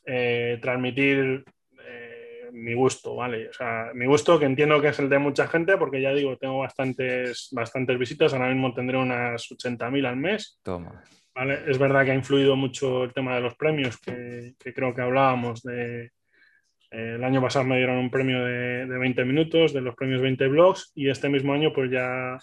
eh, 0.07 0.61
transmitir 0.63 1.45
eh, 1.85 2.49
mi 2.53 2.73
gusto, 2.73 3.17
¿vale? 3.17 3.49
O 3.49 3.53
sea, 3.53 3.91
mi 3.93 4.07
gusto 4.07 4.39
que 4.39 4.45
entiendo 4.45 4.81
que 4.81 4.89
es 4.89 4.99
el 5.01 5.09
de 5.09 5.19
mucha 5.19 5.49
gente, 5.49 5.77
porque 5.79 6.01
ya 6.01 6.15
digo, 6.15 6.37
tengo 6.37 6.61
bastantes, 6.61 7.49
bastantes 7.51 7.99
visitas, 7.99 8.33
ahora 8.33 8.51
mismo 8.51 8.73
tendré 8.73 8.99
unas 8.99 9.51
80.000 9.51 10.07
al 10.07 10.17
mes. 10.17 10.61
Toma. 10.63 11.03
¿vale? 11.35 11.59
Es 11.67 11.77
verdad 11.77 12.05
que 12.05 12.13
ha 12.13 12.15
influido 12.15 12.55
mucho 12.55 13.03
el 13.03 13.13
tema 13.13 13.35
de 13.35 13.41
los 13.41 13.57
premios, 13.57 13.99
que, 13.99 14.55
creo 14.73 14.95
que 14.95 15.03
hablábamos 15.03 15.65
de... 15.65 16.13
Eh, 16.93 17.15
el 17.17 17.25
año 17.25 17.43
pasado 17.43 17.65
me 17.65 17.79
dieron 17.79 17.97
un 17.97 18.13
premio 18.13 18.45
de, 18.45 18.87
de 18.87 18.99
20 18.99 19.25
minutos, 19.25 19.73
de 19.73 19.81
los 19.81 19.97
premios 19.97 20.21
20 20.21 20.47
blogs, 20.47 20.93
y 20.95 21.11
este 21.11 21.29
mismo 21.29 21.53
año 21.53 21.73
pues 21.73 21.91
ya 21.91 22.39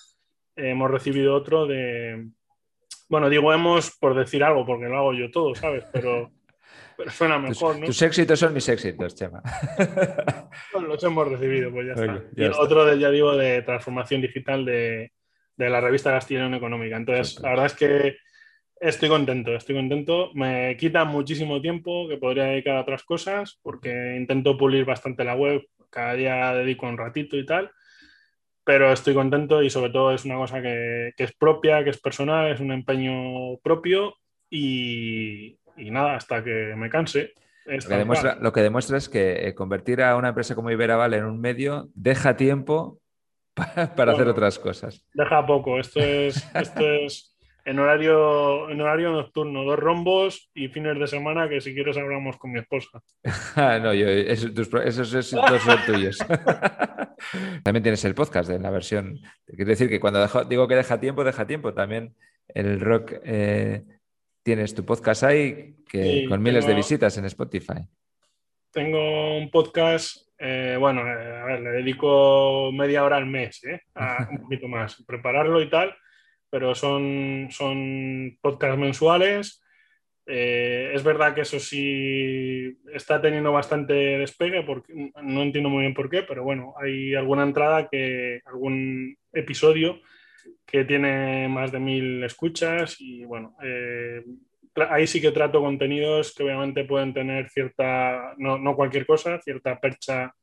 hemos 0.59 0.91
recibido 0.91 1.35
otro 1.35 1.65
de, 1.65 2.27
bueno, 3.09 3.29
digo 3.29 3.51
hemos 3.53 3.97
por 3.97 4.15
decir 4.15 4.43
algo, 4.43 4.65
porque 4.65 4.85
lo 4.85 4.97
hago 4.97 5.13
yo 5.13 5.31
todo, 5.31 5.55
¿sabes? 5.55 5.83
Pero, 5.91 6.31
pero 6.95 7.09
suena 7.09 7.39
mejor, 7.39 7.73
tus, 7.73 7.79
¿no? 7.81 7.85
Tus 7.87 8.01
éxitos 8.01 8.39
son 8.39 8.53
mis 8.53 8.69
éxitos, 8.69 9.15
Chema. 9.15 9.41
los 10.87 11.03
hemos 11.03 11.27
recibido, 11.27 11.71
pues 11.71 11.87
ya 11.87 11.93
está. 11.93 12.23
y 12.35 12.43
otro, 12.45 12.85
de, 12.85 12.99
ya 12.99 13.09
digo, 13.09 13.35
de 13.35 13.61
transformación 13.63 14.21
digital 14.21 14.63
de, 14.65 15.11
de 15.57 15.69
la 15.69 15.81
revista 15.81 16.11
Castellano 16.11 16.55
Económica. 16.55 16.97
Entonces, 16.97 17.39
la 17.41 17.49
verdad 17.49 17.65
es 17.65 17.73
que 17.73 18.17
estoy 18.79 19.09
contento, 19.09 19.55
estoy 19.55 19.75
contento. 19.75 20.31
Me 20.33 20.77
quita 20.77 21.03
muchísimo 21.03 21.61
tiempo 21.61 22.07
que 22.07 22.17
podría 22.17 22.45
dedicar 22.45 22.77
a 22.77 22.81
otras 22.81 23.03
cosas 23.03 23.59
porque 23.61 24.15
intento 24.17 24.57
pulir 24.57 24.85
bastante 24.85 25.23
la 25.23 25.35
web, 25.35 25.63
cada 25.89 26.13
día 26.13 26.53
dedico 26.53 26.87
un 26.87 26.97
ratito 26.97 27.37
y 27.37 27.45
tal, 27.45 27.71
pero 28.69 28.93
estoy 28.93 29.15
contento 29.15 29.63
y 29.63 29.71
sobre 29.71 29.89
todo 29.89 30.13
es 30.13 30.25
una 30.25 30.35
cosa 30.35 30.61
que, 30.61 31.11
que 31.17 31.23
es 31.23 31.33
propia, 31.33 31.83
que 31.83 31.89
es 31.89 31.99
personal, 31.99 32.51
es 32.51 32.59
un 32.59 32.71
empeño 32.71 33.57
propio 33.63 34.13
y, 34.47 35.57
y 35.75 35.89
nada, 35.89 36.15
hasta 36.15 36.43
que 36.43 36.75
me 36.77 36.87
canse. 36.87 37.33
Lo 37.65 37.79
que, 37.79 37.95
demuestra, 37.95 38.37
lo 38.39 38.53
que, 38.53 38.61
demuestra, 38.61 38.99
es 38.99 39.09
que 39.09 39.47
eh, 39.47 39.55
convertir 39.55 40.03
a 40.03 40.15
una 40.17 40.27
empresa 40.27 40.53
como 40.53 40.69
Iberaval 40.69 41.15
en 41.15 41.25
un 41.25 41.41
medio 41.41 41.89
deja 41.95 42.37
tiempo 42.37 42.99
para, 43.95 44.11
hacer 44.11 44.27
otras 44.27 44.59
cosas. 44.59 45.03
Deja 45.15 45.47
poco, 45.47 45.79
esto 45.79 45.99
es, 45.99 46.47
esto 46.53 46.85
es 47.05 47.28
en, 47.65 47.79
horario, 47.79 48.69
en 48.69 48.81
horario 48.81 49.11
nocturno, 49.11 49.63
dos 49.63 49.79
rombos 49.79 50.49
y 50.53 50.67
fines 50.69 50.97
de 50.99 51.07
semana 51.07 51.47
que 51.49 51.61
si 51.61 51.73
quieres 51.73 51.97
hablamos 51.97 52.37
con 52.37 52.51
mi 52.51 52.59
esposa. 52.59 53.01
no, 53.81 53.93
yo, 53.93 54.07
esos, 54.07 54.51
esos, 54.85 55.31
dos 55.31 55.61
son 55.61 55.79
tuyos. 55.85 56.17
también 57.63 57.83
tienes 57.83 58.03
el 58.05 58.15
podcast 58.15 58.49
en 58.49 58.63
la 58.63 58.69
versión. 58.69 59.19
Quiero 59.45 59.69
decir 59.69 59.89
que 59.89 59.99
cuando 59.99 60.25
digo 60.49 60.67
que 60.67 60.75
deja 60.75 60.99
tiempo, 60.99 61.23
deja 61.23 61.45
tiempo. 61.45 61.73
También 61.73 62.15
el 62.47 62.79
rock 62.79 63.13
eh, 63.23 63.83
tienes 64.43 64.73
tu 64.73 64.85
podcast 64.85 65.23
ahí 65.23 65.75
que, 65.87 66.25
con 66.27 66.41
miles 66.41 66.65
de 66.65 66.73
visitas 66.73 67.17
en 67.17 67.25
Spotify. 67.25 67.85
Tengo 68.71 69.37
un 69.37 69.49
podcast, 69.49 70.27
eh, 70.37 70.77
bueno, 70.79 71.01
eh, 71.01 71.39
a 71.41 71.45
ver, 71.45 71.61
le 71.61 71.69
dedico 71.71 72.71
media 72.71 73.03
hora 73.03 73.17
al 73.17 73.25
mes, 73.25 73.63
¿eh? 73.63 73.81
un 74.31 74.41
poquito 74.41 74.67
más, 74.67 75.03
prepararlo 75.07 75.61
y 75.61 75.69
tal, 75.69 75.95
pero 76.49 76.75
son, 76.75 77.47
son 77.51 78.37
podcasts 78.41 78.79
mensuales. 78.79 79.63
es 80.25 81.03
verdad 81.03 81.33
que 81.33 81.41
eso 81.41 81.59
sí 81.59 82.77
está 82.93 83.19
teniendo 83.21 83.51
bastante 83.51 83.93
despegue, 83.93 84.63
porque 84.63 85.11
no 85.23 85.41
entiendo 85.41 85.69
muy 85.69 85.81
bien 85.81 85.93
por 85.93 86.09
qué, 86.09 86.23
pero 86.23 86.43
bueno, 86.43 86.73
hay 86.77 87.15
alguna 87.15 87.43
entrada 87.43 87.87
que, 87.89 88.41
algún 88.45 89.17
episodio 89.33 89.99
que 90.65 90.85
tiene 90.85 91.47
más 91.47 91.71
de 91.71 91.79
mil 91.79 92.23
escuchas 92.23 92.97
y 92.99 93.25
bueno, 93.25 93.55
eh, 93.63 94.23
ahí 94.89 95.07
sí 95.07 95.19
que 95.19 95.31
trato 95.31 95.61
contenidos 95.61 96.33
que 96.33 96.43
obviamente 96.43 96.83
pueden 96.85 97.13
tener 97.13 97.49
cierta, 97.49 98.33
no, 98.37 98.57
no, 98.57 98.75
cualquier 98.75 99.05
cosa, 99.05 99.39
cierta 99.41 99.79
percha, 99.79 100.33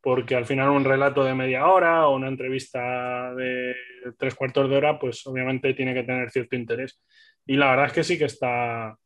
porque 0.00 0.34
al 0.34 0.46
final 0.46 0.70
un 0.70 0.84
relato 0.84 1.24
de 1.24 1.34
media 1.34 1.66
hora 1.66 2.06
o 2.06 2.16
una 2.16 2.28
entrevista 2.28 3.34
de 3.34 3.74
tres 4.18 4.34
cuartos 4.34 4.68
de 4.68 4.76
hora, 4.76 4.98
pues 4.98 5.26
obviamente 5.26 5.74
tiene 5.74 5.94
que 5.94 6.04
tener 6.04 6.30
cierto 6.30 6.56
interés. 6.56 7.02
Y 7.46 7.56
la 7.56 7.70
verdad 7.70 7.86
es 7.86 7.92
que 7.92 8.04
sí 8.04 8.18
que 8.18 8.26
está, 8.26 8.96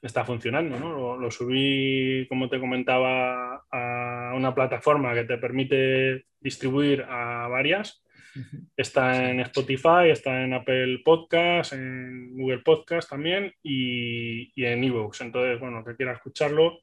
está 0.00 0.24
funcionando, 0.24 0.78
¿no? 0.78 0.92
Lo, 0.92 1.16
lo 1.18 1.30
subí, 1.30 2.26
como 2.28 2.48
te 2.48 2.60
comentaba, 2.60 3.64
a 3.70 4.32
una 4.34 4.54
plataforma 4.54 5.14
que 5.14 5.24
te 5.24 5.38
permite 5.38 6.26
distribuir 6.40 7.02
a 7.08 7.48
varias 7.48 8.02
Está 8.76 9.30
en 9.30 9.40
Spotify, 9.40 10.10
está 10.10 10.42
en 10.42 10.54
Apple 10.54 11.02
Podcast, 11.04 11.74
en 11.74 12.34
Google 12.34 12.60
Podcast 12.60 13.10
también 13.10 13.52
y, 13.62 14.50
en 14.56 14.84
ebooks. 14.84 15.20
Entonces, 15.20 15.60
bueno, 15.60 15.84
que 15.84 15.96
quiera 15.96 16.12
escucharlo, 16.12 16.80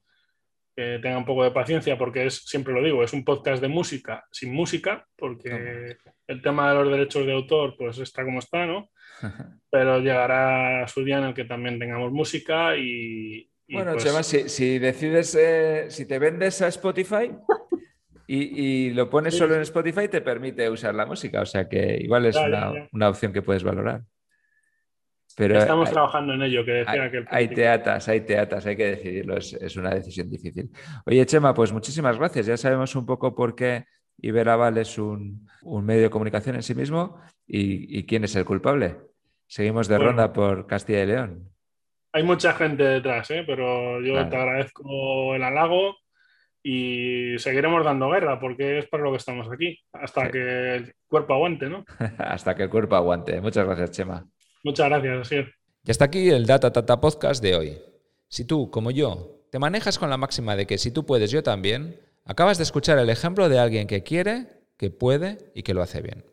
que 0.80 1.00
tenga 1.00 1.18
un 1.18 1.26
poco 1.26 1.44
de 1.44 1.52
paciencia 1.52 1.98
porque 1.98 2.28
es, 2.28 2.36
siempre 2.46 2.74
lo 2.74 2.82
digo, 2.82 3.04
es 3.04 3.12
un 3.12 3.26
podcast 3.26 3.62
de 3.62 3.68
música 3.68 4.24
sin 4.32 4.54
música, 4.54 5.06
porque 5.18 5.98
el 6.26 6.42
tema 6.42 6.70
de 6.70 6.76
los 6.76 6.90
derechos 6.90 7.26
de 7.26 7.34
autor 7.34 7.76
pues 7.78 7.98
está 7.98 8.24
como 8.24 8.40
está, 8.40 8.66
¿no? 8.66 8.90
Pero 9.70 10.00
llegará 10.00 10.88
su 10.88 11.04
día 11.04 11.18
en 11.18 11.26
el 11.26 11.34
que 11.34 11.44
también 11.44 11.80
tengamos 11.80 12.14
música 12.14 12.78
y... 12.78 13.52
bueno, 13.68 13.92
pues 13.92 14.26
si, 14.26 14.80
decides, 14.80 15.36
eh, 15.36 15.88
si 15.90 16.06
te 16.06 16.18
vendes 16.18 16.62
a 16.62 16.70
Spotify, 16.70 17.30
y, 18.26 18.92
lo 18.92 19.10
pones 19.10 19.38
solo 19.38 19.56
en 19.56 19.62
Spotify 19.62 20.08
te 20.08 20.22
permite 20.22 20.70
usar 20.70 20.96
la 20.96 21.06
música, 21.06 21.42
o 21.42 21.46
sea 21.46 21.68
que 21.68 21.98
igual 22.00 22.26
es 22.26 22.38
una, 22.38 23.10
opción 23.10 23.34
que 23.34 23.42
puedes 23.42 23.64
valorar. 23.64 24.04
Pero 25.40 25.58
Estamos 25.58 25.90
trabajando 25.90 26.34
en 26.34 26.42
ello, 26.42 26.66
que 26.66 26.72
decía 26.72 27.04
hay, 27.04 27.12
que 27.12 27.26
Hay 27.30 27.48
teatas, 27.48 28.10
hay 28.10 28.20
teatas, 28.20 28.66
hay 28.66 28.76
que 28.76 28.88
decidirlo, 28.88 29.38
es, 29.38 29.78
una 29.78 29.92
decisión 29.92 30.30
difícil. 30.30 30.70
Oye, 31.06 31.26
Chema, 31.26 31.54
pues 31.54 31.72
muchísimas 31.72 32.18
gracias. 32.18 32.46
Ya 32.46 32.58
sabemos 32.58 32.94
un 32.94 33.06
poco 33.06 33.34
por 33.34 33.56
qué 33.56 33.86
Iberaval 34.18 34.78
es 34.80 34.98
un, 34.98 35.48
medio 35.82 36.02
de 36.02 36.10
comunicación 36.10 36.58
en 36.58 36.62
sí 36.62 36.76
mismo 36.76 37.22
y, 37.48 38.04
quién 38.04 38.26
es 38.26 38.36
el 38.36 38.44
culpable. 38.44 38.98
Seguimos 39.48 39.88
de 39.88 39.98
ronda 39.98 40.34
por 40.34 40.68
Castilla 40.68 41.04
y 41.04 41.06
León. 41.06 41.50
Hay 42.12 42.24
mucha 42.24 42.52
gente 42.52 42.84
detrás, 42.84 43.32
¿eh? 43.32 43.46
pero 43.48 44.02
yo 44.02 44.28
te 44.28 44.36
agradezco 44.36 45.36
el 45.36 45.44
halago 45.44 45.96
y 46.62 47.36
seguiremos 47.38 47.86
dando 47.86 48.10
guerra 48.10 48.42
porque 48.42 48.80
es 48.80 48.90
para 48.90 49.04
lo 49.04 49.12
que 49.12 49.18
estamos 49.18 49.50
aquí, 49.50 49.80
hasta 49.94 50.30
que 50.30 50.76
el 50.76 50.94
cuerpo 51.08 51.34
aguante, 51.34 51.70
¿no? 51.70 51.86
hasta 52.18 52.56
que 52.56 52.64
el 52.64 52.70
cuerpo 52.70 52.98
aguante. 52.98 53.40
Muchas 53.40 53.66
gracias, 53.66 53.92
Chema. 53.92 54.28
Muchas 54.64 54.90
gracias, 54.90 55.22
así 55.22 55.36
Y 55.84 55.92
hasta 55.92 56.06
aquí 56.06 56.30
el 56.30 56.46
Data 56.46 56.72
Tata 56.72 57.00
Podcast 57.00 57.42
de 57.42 57.56
hoy. 57.56 57.78
Si 58.28 58.46
tú, 58.46 58.70
como 58.70 58.92
yo, 58.92 59.46
te 59.50 59.60
manejas 59.60 59.98
con 59.98 60.10
la 60.10 60.18
máxima 60.18 60.56
de 60.56 60.68
que 60.68 60.78
si 60.78 60.92
tú 60.92 61.06
puedes, 61.06 61.32
yo 61.32 61.44
también, 61.44 62.00
acabas 62.26 62.58
de 62.58 62.64
escuchar 62.64 63.00
el 63.00 63.10
ejemplo 63.10 63.50
de 63.50 63.60
alguien 63.60 63.88
que 63.88 64.04
quiere, 64.04 64.48
que 64.78 64.92
puede 64.92 65.52
y 65.56 65.64
que 65.64 65.74
lo 65.74 65.82
hace 65.82 66.02
bien. 66.02 66.26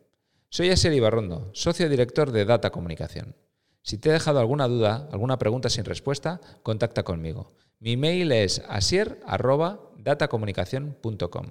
Soy 0.49 0.69
Asier 0.69 0.93
Ibarrondo, 0.93 1.49
socio 1.53 1.89
director 1.89 2.31
de 2.31 2.45
Data 2.45 2.69
Comunicación. 2.69 3.35
Si 3.81 3.97
te 3.97 4.09
he 4.09 4.13
dejado 4.13 4.39
alguna 4.39 4.67
duda, 4.67 5.07
alguna 5.11 5.37
pregunta 5.37 5.69
sin 5.69 5.85
respuesta, 5.85 6.41
contacta 6.61 7.03
conmigo. 7.03 7.53
Mi 7.79 7.95
mail 7.95 8.31
es 8.31 8.61
asier.datacomunicación.com. 8.67 11.45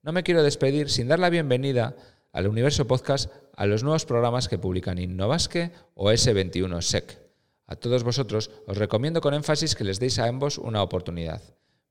No 0.03 0.13
me 0.13 0.23
quiero 0.23 0.43
despedir 0.43 0.89
sin 0.89 1.09
dar 1.09 1.19
la 1.19 1.29
bienvenida 1.29 1.95
al 2.33 2.49
Universo 2.49 2.87
Podcast 2.87 3.31
a 3.55 3.67
los 3.67 3.83
nuevos 3.83 4.07
programas 4.07 4.49
que 4.49 4.57
publican 4.57 4.97
Innovasque 4.97 5.73
o 5.93 6.11
S21 6.11 6.81
SEC. 6.81 7.21
A 7.67 7.77
todos 7.77 8.03
vosotros 8.03 8.51
os 8.67 8.79
recomiendo 8.79 9.21
con 9.21 9.35
énfasis 9.35 9.75
que 9.75 9.85
les 9.85 10.01
deis 10.01 10.19
a 10.19 10.25
ambos 10.25 10.57
una 10.57 10.83
oportunidad. 10.83 11.43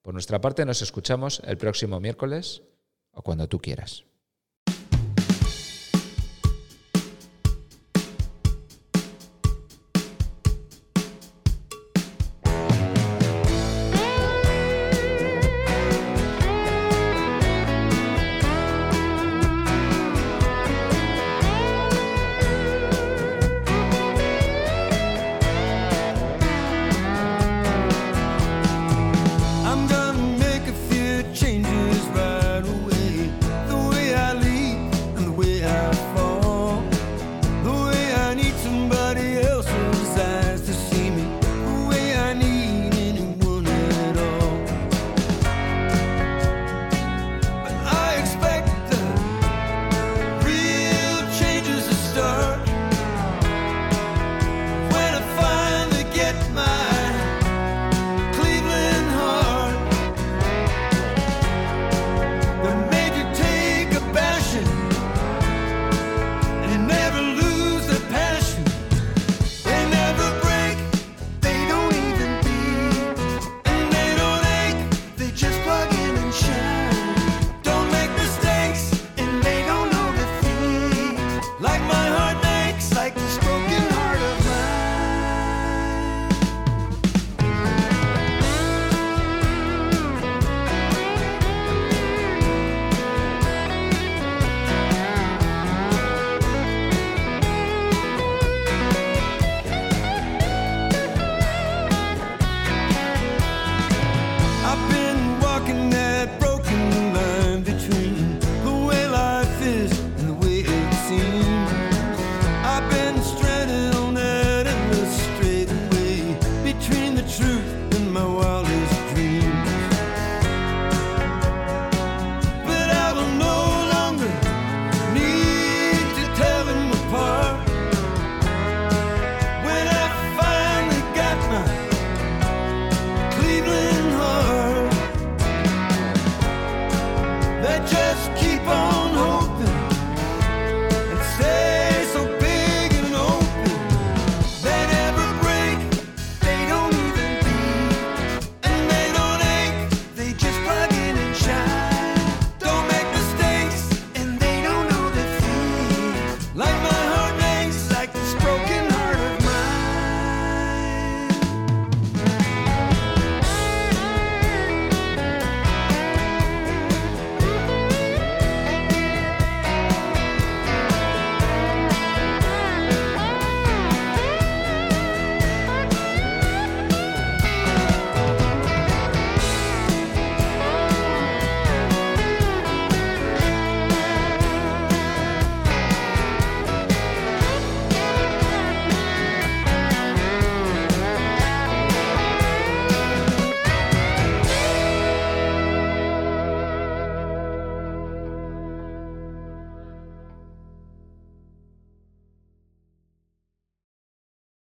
Por 0.01 0.15
nuestra 0.15 0.41
parte 0.41 0.65
nos 0.65 0.81
escuchamos 0.81 1.43
el 1.45 1.59
próximo 1.59 1.99
miércoles 1.99 2.63
o 3.11 3.21
cuando 3.21 3.47
tú 3.47 3.59
quieras. 3.59 4.05